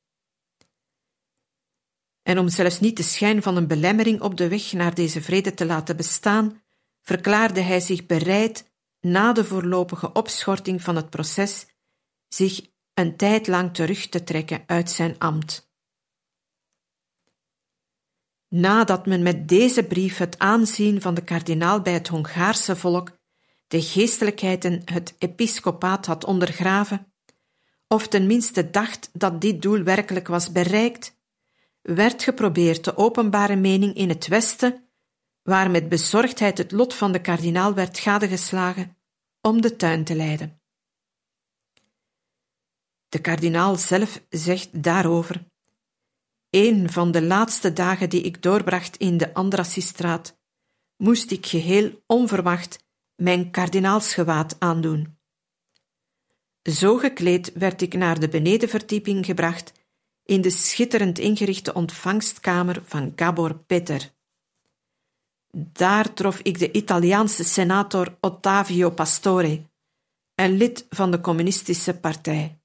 En 2.22 2.38
om 2.38 2.48
zelfs 2.48 2.80
niet 2.80 2.96
de 2.96 3.02
schijn 3.02 3.42
van 3.42 3.56
een 3.56 3.66
belemmering 3.66 4.20
op 4.20 4.36
de 4.36 4.48
weg 4.48 4.72
naar 4.72 4.94
deze 4.94 5.22
vrede 5.22 5.54
te 5.54 5.66
laten 5.66 5.96
bestaan, 5.96 6.61
verklaarde 7.02 7.60
hij 7.60 7.80
zich 7.80 8.06
bereid 8.06 8.70
na 9.00 9.32
de 9.32 9.44
voorlopige 9.44 10.12
opschorting 10.12 10.82
van 10.82 10.96
het 10.96 11.10
proces 11.10 11.66
zich 12.28 12.70
een 12.94 13.16
tijd 13.16 13.46
lang 13.46 13.74
terug 13.74 14.08
te 14.08 14.24
trekken 14.24 14.62
uit 14.66 14.90
zijn 14.90 15.18
ambt. 15.18 15.70
Nadat 18.48 19.06
men 19.06 19.22
met 19.22 19.48
deze 19.48 19.84
brief 19.84 20.18
het 20.18 20.38
aanzien 20.38 21.00
van 21.00 21.14
de 21.14 21.24
kardinaal 21.24 21.80
bij 21.80 21.92
het 21.92 22.08
Hongaarse 22.08 22.76
volk, 22.76 23.18
de 23.66 23.82
geestelijkheid 23.82 24.64
en 24.64 24.82
het 24.84 25.14
episcopaat 25.18 26.06
had 26.06 26.24
ondergraven, 26.24 27.12
of 27.88 28.08
tenminste 28.08 28.70
dacht 28.70 29.10
dat 29.12 29.40
dit 29.40 29.62
doel 29.62 29.82
werkelijk 29.82 30.28
was 30.28 30.52
bereikt, 30.52 31.20
werd 31.82 32.22
geprobeerd 32.22 32.84
de 32.84 32.96
openbare 32.96 33.56
mening 33.56 33.94
in 33.94 34.08
het 34.08 34.26
Westen 34.26 34.81
waar 35.42 35.70
met 35.70 35.88
bezorgdheid 35.88 36.58
het 36.58 36.72
lot 36.72 36.94
van 36.94 37.12
de 37.12 37.20
kardinaal 37.20 37.74
werd 37.74 37.98
gadegeslagen, 37.98 38.96
om 39.40 39.60
de 39.60 39.76
tuin 39.76 40.04
te 40.04 40.14
leiden. 40.14 40.60
De 43.08 43.20
kardinaal 43.20 43.76
zelf 43.76 44.22
zegt 44.28 44.82
daarover: 44.82 45.44
Een 46.50 46.90
van 46.90 47.10
de 47.10 47.22
laatste 47.22 47.72
dagen 47.72 48.10
die 48.10 48.22
ik 48.22 48.42
doorbracht 48.42 48.96
in 48.96 49.16
de 49.16 49.34
Andrassistraat, 49.34 50.38
moest 50.96 51.30
ik 51.30 51.46
geheel 51.46 52.02
onverwacht 52.06 52.84
mijn 53.14 53.50
kardinaalsgewaad 53.50 54.56
aandoen. 54.58 55.18
Zo 56.62 56.96
gekleed 56.96 57.52
werd 57.52 57.82
ik 57.82 57.94
naar 57.94 58.20
de 58.20 58.28
benedenverdieping 58.28 59.24
gebracht 59.24 59.72
in 60.24 60.40
de 60.40 60.50
schitterend 60.50 61.18
ingerichte 61.18 61.74
ontvangstkamer 61.74 62.82
van 62.84 63.12
Gabor 63.16 63.58
Peter. 63.58 64.12
Daar 65.56 66.12
trof 66.12 66.38
ik 66.38 66.58
de 66.58 66.72
Italiaanse 66.72 67.44
senator 67.44 68.16
Ottavio 68.20 68.90
Pastore, 68.90 69.70
een 70.34 70.56
lid 70.56 70.86
van 70.88 71.10
de 71.10 71.20
Communistische 71.20 71.98
Partij. 71.98 72.60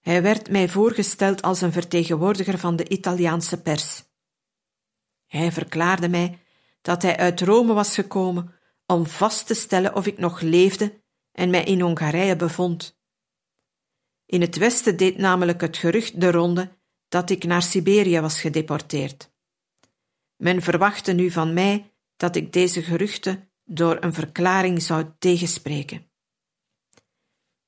Hij 0.00 0.22
werd 0.22 0.50
mij 0.50 0.68
voorgesteld 0.68 1.42
als 1.42 1.60
een 1.60 1.72
vertegenwoordiger 1.72 2.58
van 2.58 2.76
de 2.76 2.88
Italiaanse 2.88 3.62
pers. 3.62 4.04
Hij 5.26 5.52
verklaarde 5.52 6.08
mij 6.08 6.38
dat 6.82 7.02
hij 7.02 7.16
uit 7.16 7.40
Rome 7.40 7.72
was 7.72 7.94
gekomen 7.94 8.54
om 8.86 9.06
vast 9.06 9.46
te 9.46 9.54
stellen 9.54 9.94
of 9.94 10.06
ik 10.06 10.18
nog 10.18 10.40
leefde 10.40 11.02
en 11.32 11.50
mij 11.50 11.64
in 11.64 11.80
Hongarije 11.80 12.36
bevond. 12.36 12.98
In 14.26 14.40
het 14.40 14.56
Westen 14.56 14.96
deed 14.96 15.16
namelijk 15.16 15.60
het 15.60 15.76
gerucht 15.76 16.20
de 16.20 16.30
ronde 16.30 16.78
dat 17.08 17.30
ik 17.30 17.44
naar 17.44 17.62
Siberië 17.62 18.20
was 18.20 18.40
gedeporteerd. 18.40 19.33
Men 20.36 20.62
verwachtte 20.62 21.12
nu 21.12 21.30
van 21.30 21.52
mij 21.52 21.92
dat 22.16 22.36
ik 22.36 22.52
deze 22.52 22.82
geruchten 22.82 23.48
door 23.64 23.96
een 24.00 24.12
verklaring 24.14 24.82
zou 24.82 25.06
tegenspreken. 25.18 26.10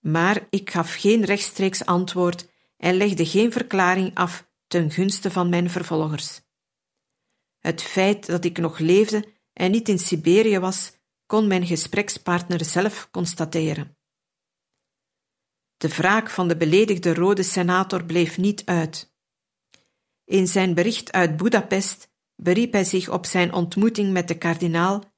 Maar 0.00 0.46
ik 0.50 0.70
gaf 0.70 0.94
geen 0.94 1.24
rechtstreeks 1.24 1.84
antwoord 1.84 2.48
en 2.76 2.94
legde 2.94 3.26
geen 3.26 3.52
verklaring 3.52 4.14
af 4.14 4.50
ten 4.66 4.90
gunste 4.90 5.30
van 5.30 5.48
mijn 5.48 5.70
vervolgers. 5.70 6.40
Het 7.58 7.82
feit 7.82 8.26
dat 8.26 8.44
ik 8.44 8.58
nog 8.58 8.78
leefde 8.78 9.24
en 9.52 9.70
niet 9.70 9.88
in 9.88 9.98
Siberië 9.98 10.58
was, 10.58 10.92
kon 11.26 11.46
mijn 11.46 11.66
gesprekspartner 11.66 12.64
zelf 12.64 13.08
constateren. 13.10 13.96
De 15.76 15.88
wraak 15.88 16.30
van 16.30 16.48
de 16.48 16.56
beledigde 16.56 17.14
rode 17.14 17.42
senator 17.42 18.04
bleef 18.04 18.38
niet 18.38 18.64
uit. 18.64 19.14
In 20.24 20.46
zijn 20.46 20.74
bericht 20.74 21.12
uit 21.12 21.36
Budapest 21.36 22.08
beriep 22.36 22.72
hij 22.72 22.84
zich 22.84 23.08
op 23.08 23.26
zijn 23.26 23.52
ontmoeting 23.52 24.12
met 24.12 24.28
de 24.28 24.38
kardinaal 24.38 25.14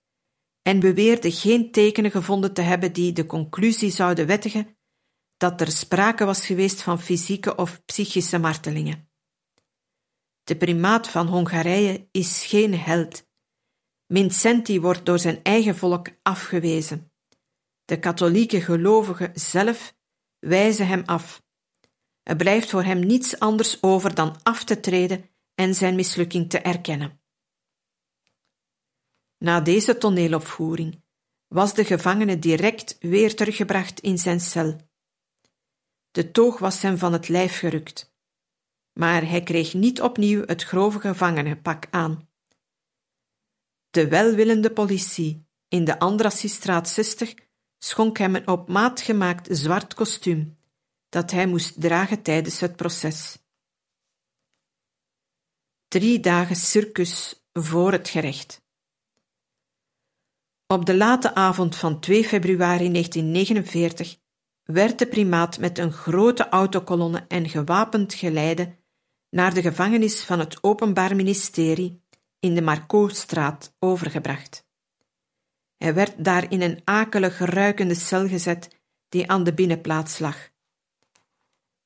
en 0.63 0.81
beweerde 0.81 1.33
geen 1.33 1.71
tekenen 1.71 2.11
gevonden 2.11 2.53
te 2.53 2.61
hebben 2.63 2.93
die 2.93 3.13
de 3.13 3.27
conclusie 3.27 3.91
zouden 3.91 4.27
wettigen 4.27 4.77
dat 5.37 5.61
er 5.61 5.71
sprake 5.71 6.25
was 6.25 6.47
geweest 6.47 6.83
van 6.83 7.01
fysieke 7.01 7.57
of 7.57 7.85
psychische 7.85 8.39
martelingen. 8.39 9.11
De 10.45 10.57
primaat 10.57 11.09
van 11.09 11.27
Hongarije 11.27 12.09
is 12.11 12.45
geen 12.45 12.79
held. 12.79 13.27
Vincenti 14.07 14.81
wordt 14.81 15.07
door 15.07 15.19
zijn 15.19 15.43
eigen 15.43 15.77
volk 15.77 16.09
afgewezen. 16.23 17.13
De 17.85 17.99
katholieke 17.99 18.61
gelovigen 18.61 19.31
zelf 19.35 19.97
wijzen 20.39 20.87
hem 20.87 21.03
af. 21.05 21.43
Er 22.23 22.37
blijft 22.37 22.71
voor 22.71 22.83
hem 22.83 22.99
niets 22.99 23.39
anders 23.39 23.83
over 23.83 24.15
dan 24.15 24.43
af 24.43 24.65
te 24.65 24.81
treden 24.81 25.31
en 25.59 25.75
zijn 25.75 25.95
mislukking 25.95 26.51
te 26.51 26.59
erkennen. 26.59 27.21
Na 29.39 29.61
deze 29.61 29.99
toneelopvoering 29.99 31.03
was 31.47 31.75
de 31.75 31.85
gevangene 31.85 32.39
direct 32.39 32.97
weer 33.01 33.35
teruggebracht 33.35 34.01
in 34.01 34.19
zijn 34.19 34.41
cel. 34.41 34.77
De 36.11 36.31
toog 36.31 36.59
was 36.59 36.83
hem 36.83 36.99
van 36.99 37.13
het 37.13 37.29
lijf 37.29 37.59
gerukt, 37.59 38.15
maar 38.93 39.29
hij 39.29 39.43
kreeg 39.43 39.75
niet 39.75 40.01
opnieuw 40.01 40.43
het 40.47 40.63
grove 40.63 41.01
gevangenenpak 41.01 41.87
aan. 41.91 42.29
De 43.91 44.09
welwillende 44.09 44.73
politie 44.73 45.47
in 45.69 45.85
de 45.85 45.99
Andrassiestraat 45.99 46.89
60 46.89 47.35
schonk 47.79 48.19
hem 48.19 48.35
een 48.35 48.49
op 48.49 48.69
maat 48.69 49.01
gemaakt 49.01 49.49
zwart 49.51 49.95
kostuum 49.95 50.59
dat 51.09 51.31
hij 51.31 51.47
moest 51.47 51.81
dragen 51.81 52.23
tijdens 52.23 52.61
het 52.61 52.77
proces. 52.77 53.48
Drie 55.89 56.21
dagen 56.21 56.57
circus 56.57 57.43
voor 57.53 57.93
het 57.93 58.09
gerecht. 58.09 58.63
Op 60.67 60.87
de 60.87 60.97
late 60.97 61.35
avond 61.35 61.77
van 61.77 62.01
2 62.01 62.25
februari 62.25 62.91
1949 62.93 64.19
werd 64.65 64.99
de 64.99 65.07
primaat 65.07 65.59
met 65.59 65.79
een 65.79 65.93
grote 65.93 66.49
autokolonne 66.49 67.25
en 67.29 67.49
gewapend 67.49 68.15
geleide 68.15 68.77
naar 69.31 69.55
de 69.55 69.63
gevangenis 69.63 70.25
van 70.25 70.39
het 70.39 70.63
Openbaar 70.63 71.17
Ministerie 71.17 72.03
in 72.41 72.55
de 72.55 72.63
Marcostraat 72.63 73.75
overgebracht. 73.79 74.67
Hij 75.77 75.95
werd 75.95 76.25
daar 76.25 76.51
in 76.53 76.63
een 76.63 76.81
akelig 76.85 77.39
ruikende 77.39 77.95
cel 77.95 78.29
gezet 78.29 78.69
die 79.09 79.31
aan 79.31 79.45
de 79.45 79.55
binnenplaats 79.55 80.19
lag. 80.19 80.49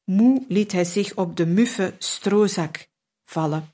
Moe 0.04 0.44
liet 0.48 0.72
hij 0.72 0.84
zich 0.84 1.14
op 1.16 1.36
de 1.36 1.46
muffe 1.46 1.94
stroozak 1.98 2.88
vallen, 3.22 3.71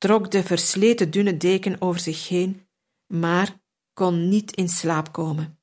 trok 0.00 0.30
de 0.30 0.42
versleten 0.42 1.10
dunne 1.10 1.36
deken 1.36 1.80
over 1.80 2.00
zich 2.00 2.28
heen, 2.28 2.68
maar 3.06 3.60
kon 3.92 4.28
niet 4.28 4.56
in 4.56 4.68
slaap 4.68 5.12
komen. 5.12 5.58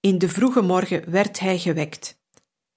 In 0.00 0.18
de 0.18 0.28
vroege 0.28 0.62
morgen 0.62 1.10
werd 1.10 1.38
hij 1.38 1.58
gewekt. 1.58 2.20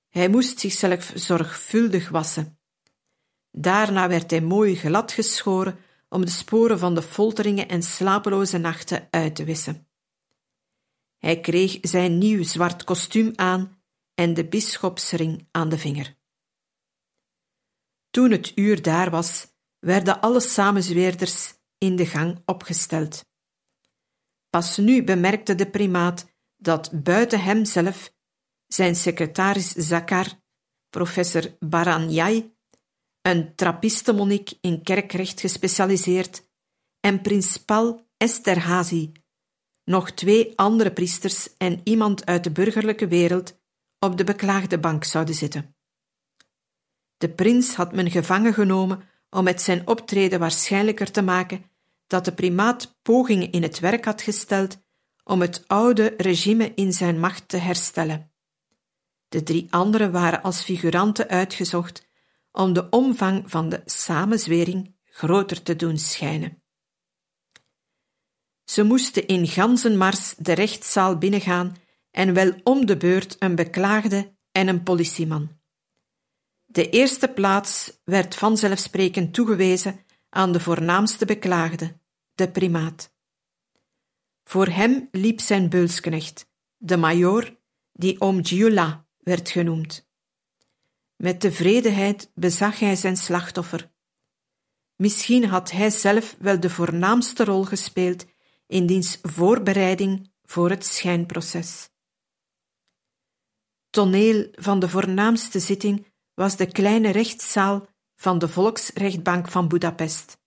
Hij 0.09 0.29
moest 0.29 0.59
zichzelf 0.59 1.11
zorgvuldig 1.15 2.09
wassen. 2.09 2.59
Daarna 3.51 4.07
werd 4.07 4.31
hij 4.31 4.41
mooi 4.41 4.75
glad 4.75 5.11
geschoren 5.11 5.79
om 6.09 6.25
de 6.25 6.31
sporen 6.31 6.79
van 6.79 6.95
de 6.95 7.01
folteringen 7.01 7.67
en 7.67 7.83
slapeloze 7.83 8.57
nachten 8.57 9.07
uit 9.09 9.35
te 9.35 9.43
wissen. 9.43 9.87
Hij 11.17 11.39
kreeg 11.39 11.77
zijn 11.81 12.17
nieuw 12.17 12.43
zwart 12.43 12.83
kostuum 12.83 13.31
aan 13.35 13.81
en 14.13 14.33
de 14.33 14.47
bisschopsring 14.47 15.47
aan 15.51 15.69
de 15.69 15.77
vinger. 15.77 16.17
Toen 18.09 18.31
het 18.31 18.51
uur 18.55 18.81
daar 18.81 19.09
was, 19.09 19.47
werden 19.79 20.21
alle 20.21 20.39
samenzweerders 20.39 21.53
in 21.77 21.95
de 21.95 22.05
gang 22.05 22.41
opgesteld. 22.45 23.25
Pas 24.49 24.77
nu 24.77 25.03
bemerkte 25.03 25.55
de 25.55 25.69
primaat 25.69 26.25
dat 26.57 27.03
buiten 27.03 27.41
hemzelf 27.41 28.13
zijn 28.67 28.95
secretaris 28.95 29.71
Zakar, 29.71 30.27
professor 30.89 31.55
Baranjai, 31.59 32.57
een 33.21 33.55
trappistenmonnik 33.55 34.53
in 34.61 34.83
kerkrecht 34.83 35.39
gespecialiseerd, 35.39 36.47
en 36.99 37.21
prins 37.21 37.57
Paul 37.57 38.07
Esterhazy, 38.17 39.11
nog 39.83 40.11
twee 40.11 40.57
andere 40.57 40.93
priesters 40.93 41.57
en 41.57 41.81
iemand 41.83 42.25
uit 42.25 42.43
de 42.43 42.51
burgerlijke 42.51 43.07
wereld 43.07 43.59
op 43.99 44.17
de 44.17 44.23
beklaagde 44.23 44.79
bank 44.79 45.03
zouden 45.03 45.35
zitten. 45.35 45.75
De 47.17 47.29
prins 47.29 47.75
had 47.75 47.93
men 47.93 48.11
gevangen 48.11 48.53
genomen 48.53 49.09
om 49.29 49.43
met 49.43 49.61
zijn 49.61 49.87
optreden 49.87 50.39
waarschijnlijker 50.39 51.11
te 51.11 51.21
maken 51.21 51.65
dat 52.07 52.25
de 52.25 52.33
primaat 52.33 52.99
pogingen 53.01 53.51
in 53.51 53.63
het 53.63 53.79
werk 53.79 54.05
had 54.05 54.21
gesteld 54.21 54.77
om 55.23 55.41
het 55.41 55.63
oude 55.67 56.13
regime 56.17 56.71
in 56.75 56.93
zijn 56.93 57.19
macht 57.19 57.47
te 57.47 57.57
herstellen. 57.57 58.31
De 59.27 59.43
drie 59.43 59.67
anderen 59.69 60.11
waren 60.11 60.41
als 60.41 60.61
figuranten 60.61 61.27
uitgezocht 61.27 62.07
om 62.51 62.73
de 62.73 62.89
omvang 62.89 63.43
van 63.49 63.69
de 63.69 63.81
samenzwering 63.85 64.95
groter 65.03 65.61
te 65.61 65.75
doen 65.75 65.97
schijnen. 65.97 66.63
Ze 68.63 68.83
moesten 68.83 69.27
in 69.27 69.47
ganzenmars 69.47 70.35
de 70.37 70.53
rechtszaal 70.53 71.17
binnengaan 71.17 71.75
en 72.11 72.33
wel 72.33 72.53
om 72.63 72.85
de 72.85 72.97
beurt 72.97 73.35
een 73.39 73.55
beklaagde 73.55 74.35
en 74.51 74.67
een 74.67 74.83
politieman. 74.83 75.58
De 76.71 76.89
eerste 76.89 77.27
plaats 77.27 77.99
werd 78.03 78.35
vanzelfsprekend 78.35 79.33
toegewezen 79.33 80.05
aan 80.29 80.51
de 80.51 80.59
voornaamste 80.59 81.25
beklaagde, 81.25 81.99
de 82.35 82.51
primaat. 82.51 83.13
Voor 84.43 84.67
hem 84.67 85.07
liep 85.11 85.39
zijn 85.39 85.69
beulsknecht, 85.69 86.49
de 86.77 86.97
majoor, 86.97 87.57
die 87.91 88.21
om 88.21 88.45
Giula 88.45 89.07
werd 89.17 89.49
genoemd. 89.49 90.09
Met 91.15 91.39
tevredenheid 91.39 92.31
bezag 92.33 92.79
hij 92.79 92.95
zijn 92.95 93.17
slachtoffer. 93.17 93.91
Misschien 94.95 95.45
had 95.45 95.71
hij 95.71 95.89
zelf 95.89 96.35
wel 96.39 96.59
de 96.59 96.69
voornaamste 96.69 97.43
rol 97.43 97.63
gespeeld 97.63 98.25
in 98.67 98.85
diens 98.85 99.19
voorbereiding 99.21 100.31
voor 100.43 100.69
het 100.69 100.85
schijnproces. 100.85 101.89
Toneel 103.89 104.47
van 104.51 104.79
de 104.79 104.89
voornaamste 104.89 105.59
zitting 105.59 106.07
was 106.39 106.55
de 106.55 106.71
kleine 106.71 107.11
rechtszaal 107.11 107.87
van 108.15 108.39
de 108.39 108.47
Volksrechtbank 108.47 109.47
van 109.47 109.67
Budapest. 109.67 110.37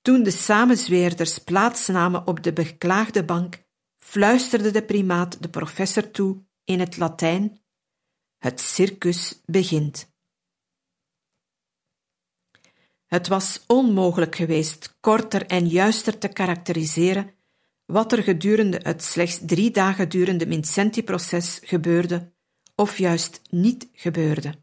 Toen 0.00 0.22
de 0.22 0.30
samenzweerders 0.30 1.38
plaatsnamen 1.38 2.26
op 2.26 2.42
de 2.42 2.52
beklaagde 2.52 3.24
bank, 3.24 3.62
fluisterde 3.98 4.70
de 4.70 4.82
primaat 4.82 5.42
de 5.42 5.48
professor 5.48 6.10
toe 6.10 6.44
in 6.64 6.80
het 6.80 6.96
Latijn: 6.96 7.60
Het 8.38 8.60
circus 8.60 9.42
begint. 9.46 10.12
Het 13.06 13.28
was 13.28 13.64
onmogelijk 13.66 14.34
geweest 14.34 14.96
korter 15.00 15.46
en 15.46 15.66
juister 15.66 16.18
te 16.18 16.28
karakteriseren 16.28 17.34
wat 17.84 18.12
er 18.12 18.22
gedurende 18.22 18.80
het 18.82 19.02
slechts 19.02 19.40
drie 19.46 19.70
dagen 19.70 20.08
durende 20.08 20.46
Vincenti-proces 20.46 21.60
gebeurde, 21.62 22.32
of 22.80 22.98
juist 22.98 23.40
niet 23.50 23.88
gebeurde. 23.92 24.54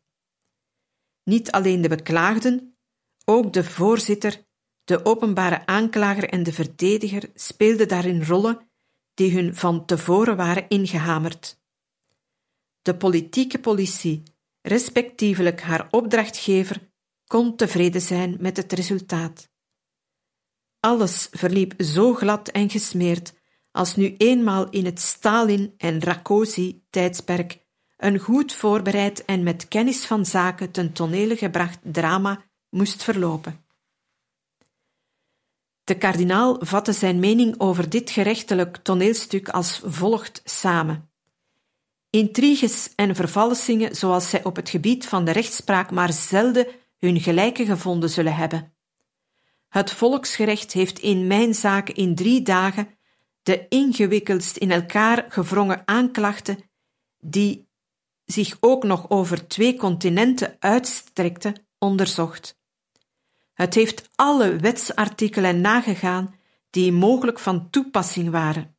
Niet 1.24 1.51
alleen 1.51 1.82
de 1.82 1.89
beklaagden, 1.89 2.78
ook 3.26 3.53
de 3.53 3.63
voorzitter 3.63 4.45
de 4.84 5.05
openbare 5.05 5.66
aanklager 5.66 6.30
en 6.30 6.43
de 6.43 6.53
verdediger 6.53 7.30
speelden 7.34 7.88
daarin 7.88 8.24
rollen 8.24 8.70
die 9.13 9.32
hun 9.32 9.55
van 9.55 9.86
tevoren 9.86 10.36
waren 10.36 10.70
ingehamerd. 10.70 11.59
De 12.82 12.95
politieke 12.95 13.59
politie, 13.59 14.24
respectievelijk 14.61 15.61
haar 15.61 15.88
opdrachtgever, 15.91 16.91
kon 17.28 17.55
tevreden 17.55 18.01
zijn 18.01 18.38
met 18.39 18.57
het 18.57 18.74
resultaat. 18.74 19.49
Alles 20.80 21.28
verliep 21.32 21.74
zo 21.78 22.13
glad 22.13 22.47
en 22.49 22.70
gesmeerd 22.70 23.34
als 23.72 23.95
nu 23.95 24.16
eenmaal 24.18 24.70
in 24.70 24.86
het 24.86 24.99
Stalin- 24.99 25.74
en 25.78 26.01
Rakosi-tijdsperk 26.01 27.64
een 28.06 28.20
goed 28.20 28.53
voorbereid 28.53 29.26
en 29.26 29.43
met 29.43 29.68
kennis 29.68 30.06
van 30.06 30.26
zaken 30.26 30.72
ten 30.72 30.93
tonele 30.93 31.38
gebracht 31.38 31.80
drama 31.84 32.43
moest 32.70 33.03
verlopen. 33.03 33.66
De 35.84 35.97
kardinaal 35.97 36.58
vatte 36.60 36.93
zijn 36.93 37.20
mening 37.20 37.56
over 37.58 37.89
dit 37.89 38.10
gerechtelijk 38.10 38.78
toneelstuk 38.78 39.49
als 39.49 39.82
volgt 39.84 40.41
samen. 40.43 41.10
Intriges 42.10 42.93
en 42.95 43.16
vervalsingen 43.16 43.95
zoals 43.95 44.30
zij 44.30 44.43
op 44.43 44.56
het 44.56 44.70
gebied 44.70 45.06
van 45.06 45.26
de 45.26 45.32
rechtspraak 45.32 45.91
maar 45.91 46.14
zelden 46.14 46.68
hun 46.99 47.22
gelijke 47.22 47.66
gevonden 47.66 48.10
zullen 48.10 48.36
hebben. 48.36 48.74
Het 49.70 49.91
volksgerecht 49.91 50.72
heeft 50.72 50.99
in 50.99 51.28
mijn 51.28 51.53
zaak 51.53 51.89
in 51.89 52.16
drie 52.16 52.41
dagen 52.41 52.97
de 53.43 53.68
ingewikkeldst 53.68 54.58
in 54.58 54.72
elkaar 54.72 55.26
gevrongen 55.30 55.82
aanklachten, 55.86 56.70
die 57.20 57.68
zich 58.26 58.58
ook 58.60 58.84
nog 58.84 59.10
over 59.10 59.48
twee 59.48 59.78
continenten 59.78 60.56
uitstrekte, 60.60 61.56
onderzocht. 61.78 62.60
Het 63.54 63.74
heeft 63.74 64.10
alle 64.16 64.56
wetsartikelen 64.56 65.62
nagegaan 65.62 66.36
die 66.70 66.92
mogelijk 66.92 67.40
van 67.40 67.70
toepassing 67.70 68.30
waren. 68.30 68.78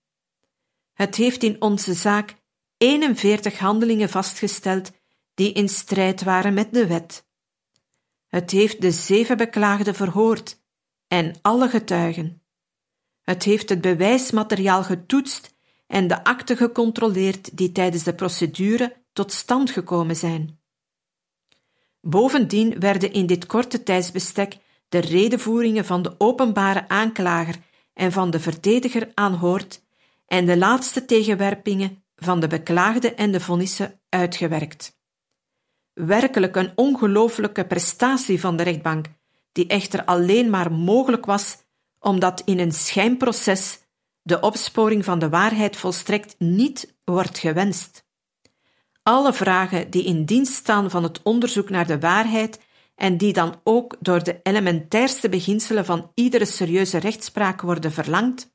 Het 0.93 1.17
heeft 1.17 1.43
in 1.43 1.63
onze 1.63 1.95
zaak 1.95 2.35
41 2.77 3.59
handelingen 3.59 4.09
vastgesteld 4.09 4.93
die 5.35 5.53
in 5.53 5.69
strijd 5.69 6.23
waren 6.23 6.55
met 6.55 6.73
de 6.73 6.87
wet. 6.87 7.27
Het 8.27 8.51
heeft 8.51 8.81
de 8.81 8.91
zeven 8.91 9.37
beklaagden 9.37 9.95
verhoord 9.95 10.63
en 11.09 11.35
alle 11.43 11.69
getuigen. 11.69 12.43
Het 13.23 13.43
heeft 13.43 13.69
het 13.69 13.81
bewijsmateriaal 13.81 14.83
getoetst 14.85 15.55
en 15.87 16.07
de 16.07 16.25
akten 16.25 16.57
gecontroleerd 16.57 17.57
die 17.57 17.73
tijdens 17.73 18.03
de 18.03 18.15
procedure 18.15 19.05
tot 19.17 19.33
stand 19.33 19.71
gekomen 19.71 20.17
zijn. 20.17 20.61
Bovendien 22.01 22.81
werden 22.81 23.13
in 23.13 23.27
dit 23.27 23.47
korte 23.47 23.83
tijdsbestek 23.83 24.57
de 24.89 24.99
redevoeringen 24.99 25.85
van 25.85 26.03
de 26.03 26.15
openbare 26.19 26.89
aanklager 26.89 27.57
en 27.95 28.13
van 28.13 28.31
de 28.31 28.41
verdediger 28.41 29.11
aanhoord 29.15 29.83
en 30.27 30.47
de 30.47 30.57
laatste 30.57 31.05
tegenwerpingen 31.05 32.05
van 32.17 32.41
de 32.41 32.47
beklaagde 32.47 33.15
en 33.15 33.33
de 33.33 33.41
vonnissen 33.41 34.01
uitgewerkt. 34.09 34.99
Werkelijk 35.93 36.57
een 36.57 36.73
ongelooflijke 36.75 37.67
prestatie 37.67 38.41
van 38.41 38.57
de 38.57 38.63
rechtbank, 38.63 39.07
die 39.53 39.67
echter 39.67 40.05
alleen 40.05 40.51
maar 40.51 40.73
mogelijk 40.73 41.27
was 41.27 41.65
omdat 41.99 42.43
in 42.45 42.59
een 42.59 42.73
schijnproces 42.73 43.79
de 44.23 44.41
opsporing 44.41 45.05
van 45.05 45.19
de 45.19 45.29
waarheid 45.29 45.77
volstrekt 45.77 46.35
niet 46.39 46.95
wordt 47.05 47.39
gewenst. 47.39 48.06
Alle 49.09 49.33
vragen 49.33 49.91
die 49.91 50.05
in 50.05 50.25
dienst 50.25 50.53
staan 50.53 50.91
van 50.91 51.03
het 51.03 51.23
onderzoek 51.23 51.71
naar 51.71 51.87
de 51.87 51.99
waarheid 51.99 52.61
en 52.95 53.17
die 53.17 53.33
dan 53.33 53.61
ook 53.65 53.97
door 54.01 54.23
de 54.23 54.41
elementairste 54.43 55.29
beginselen 55.29 55.85
van 55.85 56.11
iedere 56.15 56.45
serieuze 56.45 56.99
rechtspraak 56.99 57.61
worden 57.61 57.93
verlangd, 57.93 58.55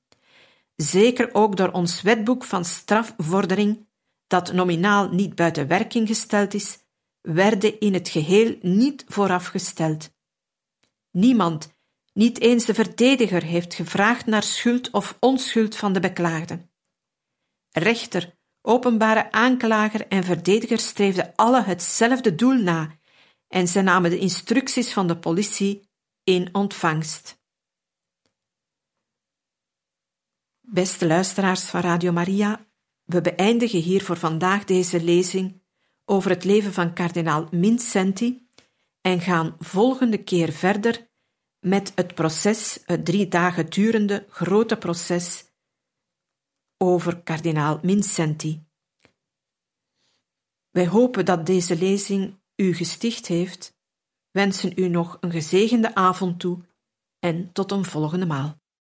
zeker 0.75 1.29
ook 1.33 1.55
door 1.55 1.71
ons 1.71 2.01
wetboek 2.01 2.43
van 2.43 2.65
strafvordering, 2.65 3.87
dat 4.27 4.53
nominaal 4.53 5.09
niet 5.09 5.35
buiten 5.35 5.67
werking 5.67 6.07
gesteld 6.07 6.53
is, 6.53 6.77
werden 7.21 7.79
in 7.79 7.93
het 7.93 8.09
geheel 8.09 8.57
niet 8.61 9.05
voorafgesteld. 9.07 10.13
Niemand, 11.11 11.73
niet 12.13 12.39
eens 12.39 12.65
de 12.65 12.73
verdediger, 12.73 13.43
heeft 13.43 13.73
gevraagd 13.73 14.25
naar 14.25 14.43
schuld 14.43 14.89
of 14.89 15.17
onschuld 15.19 15.75
van 15.75 15.93
de 15.93 15.99
beklaagde. 15.99 16.69
Rechter, 17.69 18.39
openbare 18.61 19.31
aanklager 19.31 20.07
en 20.07 20.23
verdediger 20.23 20.79
streefden 20.79 21.33
alle 21.35 21.63
hetzelfde 21.63 22.35
doel 22.35 22.61
na 22.61 22.89
en 23.47 23.67
ze 23.67 23.81
namen 23.81 24.09
de 24.09 24.17
instructies 24.17 24.93
van 24.93 25.07
de 25.07 25.17
politie 25.17 25.89
in 26.23 26.49
ontvangst. 26.51 27.39
Beste 30.61 31.07
luisteraars 31.07 31.63
van 31.63 31.81
Radio 31.81 32.11
Maria, 32.11 32.65
we 33.03 33.21
beëindigen 33.21 33.79
hier 33.79 34.03
voor 34.03 34.17
vandaag 34.17 34.63
deze 34.63 35.03
lezing 35.03 35.61
over 36.05 36.29
het 36.29 36.43
leven 36.43 36.73
van 36.73 36.93
kardinaal 36.93 37.47
Mincenti 37.51 38.47
en 39.01 39.19
gaan 39.19 39.55
volgende 39.59 40.17
keer 40.17 40.51
verder 40.51 41.09
met 41.59 41.91
het 41.95 42.15
proces, 42.15 42.79
het 42.85 43.05
drie 43.05 43.27
dagen 43.27 43.69
durende 43.69 44.25
grote 44.29 44.77
proces 44.77 45.50
over 46.81 47.21
kardinaal 47.21 47.79
Mincenti. 47.81 48.63
Wij 50.69 50.87
hopen 50.87 51.25
dat 51.25 51.45
deze 51.45 51.77
lezing 51.77 52.39
u 52.55 52.73
gesticht 52.73 53.27
heeft, 53.27 53.77
wensen 54.31 54.73
u 54.75 54.87
nog 54.87 55.17
een 55.19 55.31
gezegende 55.31 55.95
avond 55.95 56.39
toe 56.39 56.59
en 57.19 57.51
tot 57.51 57.71
een 57.71 57.85
volgende 57.85 58.25
maal. 58.25 58.60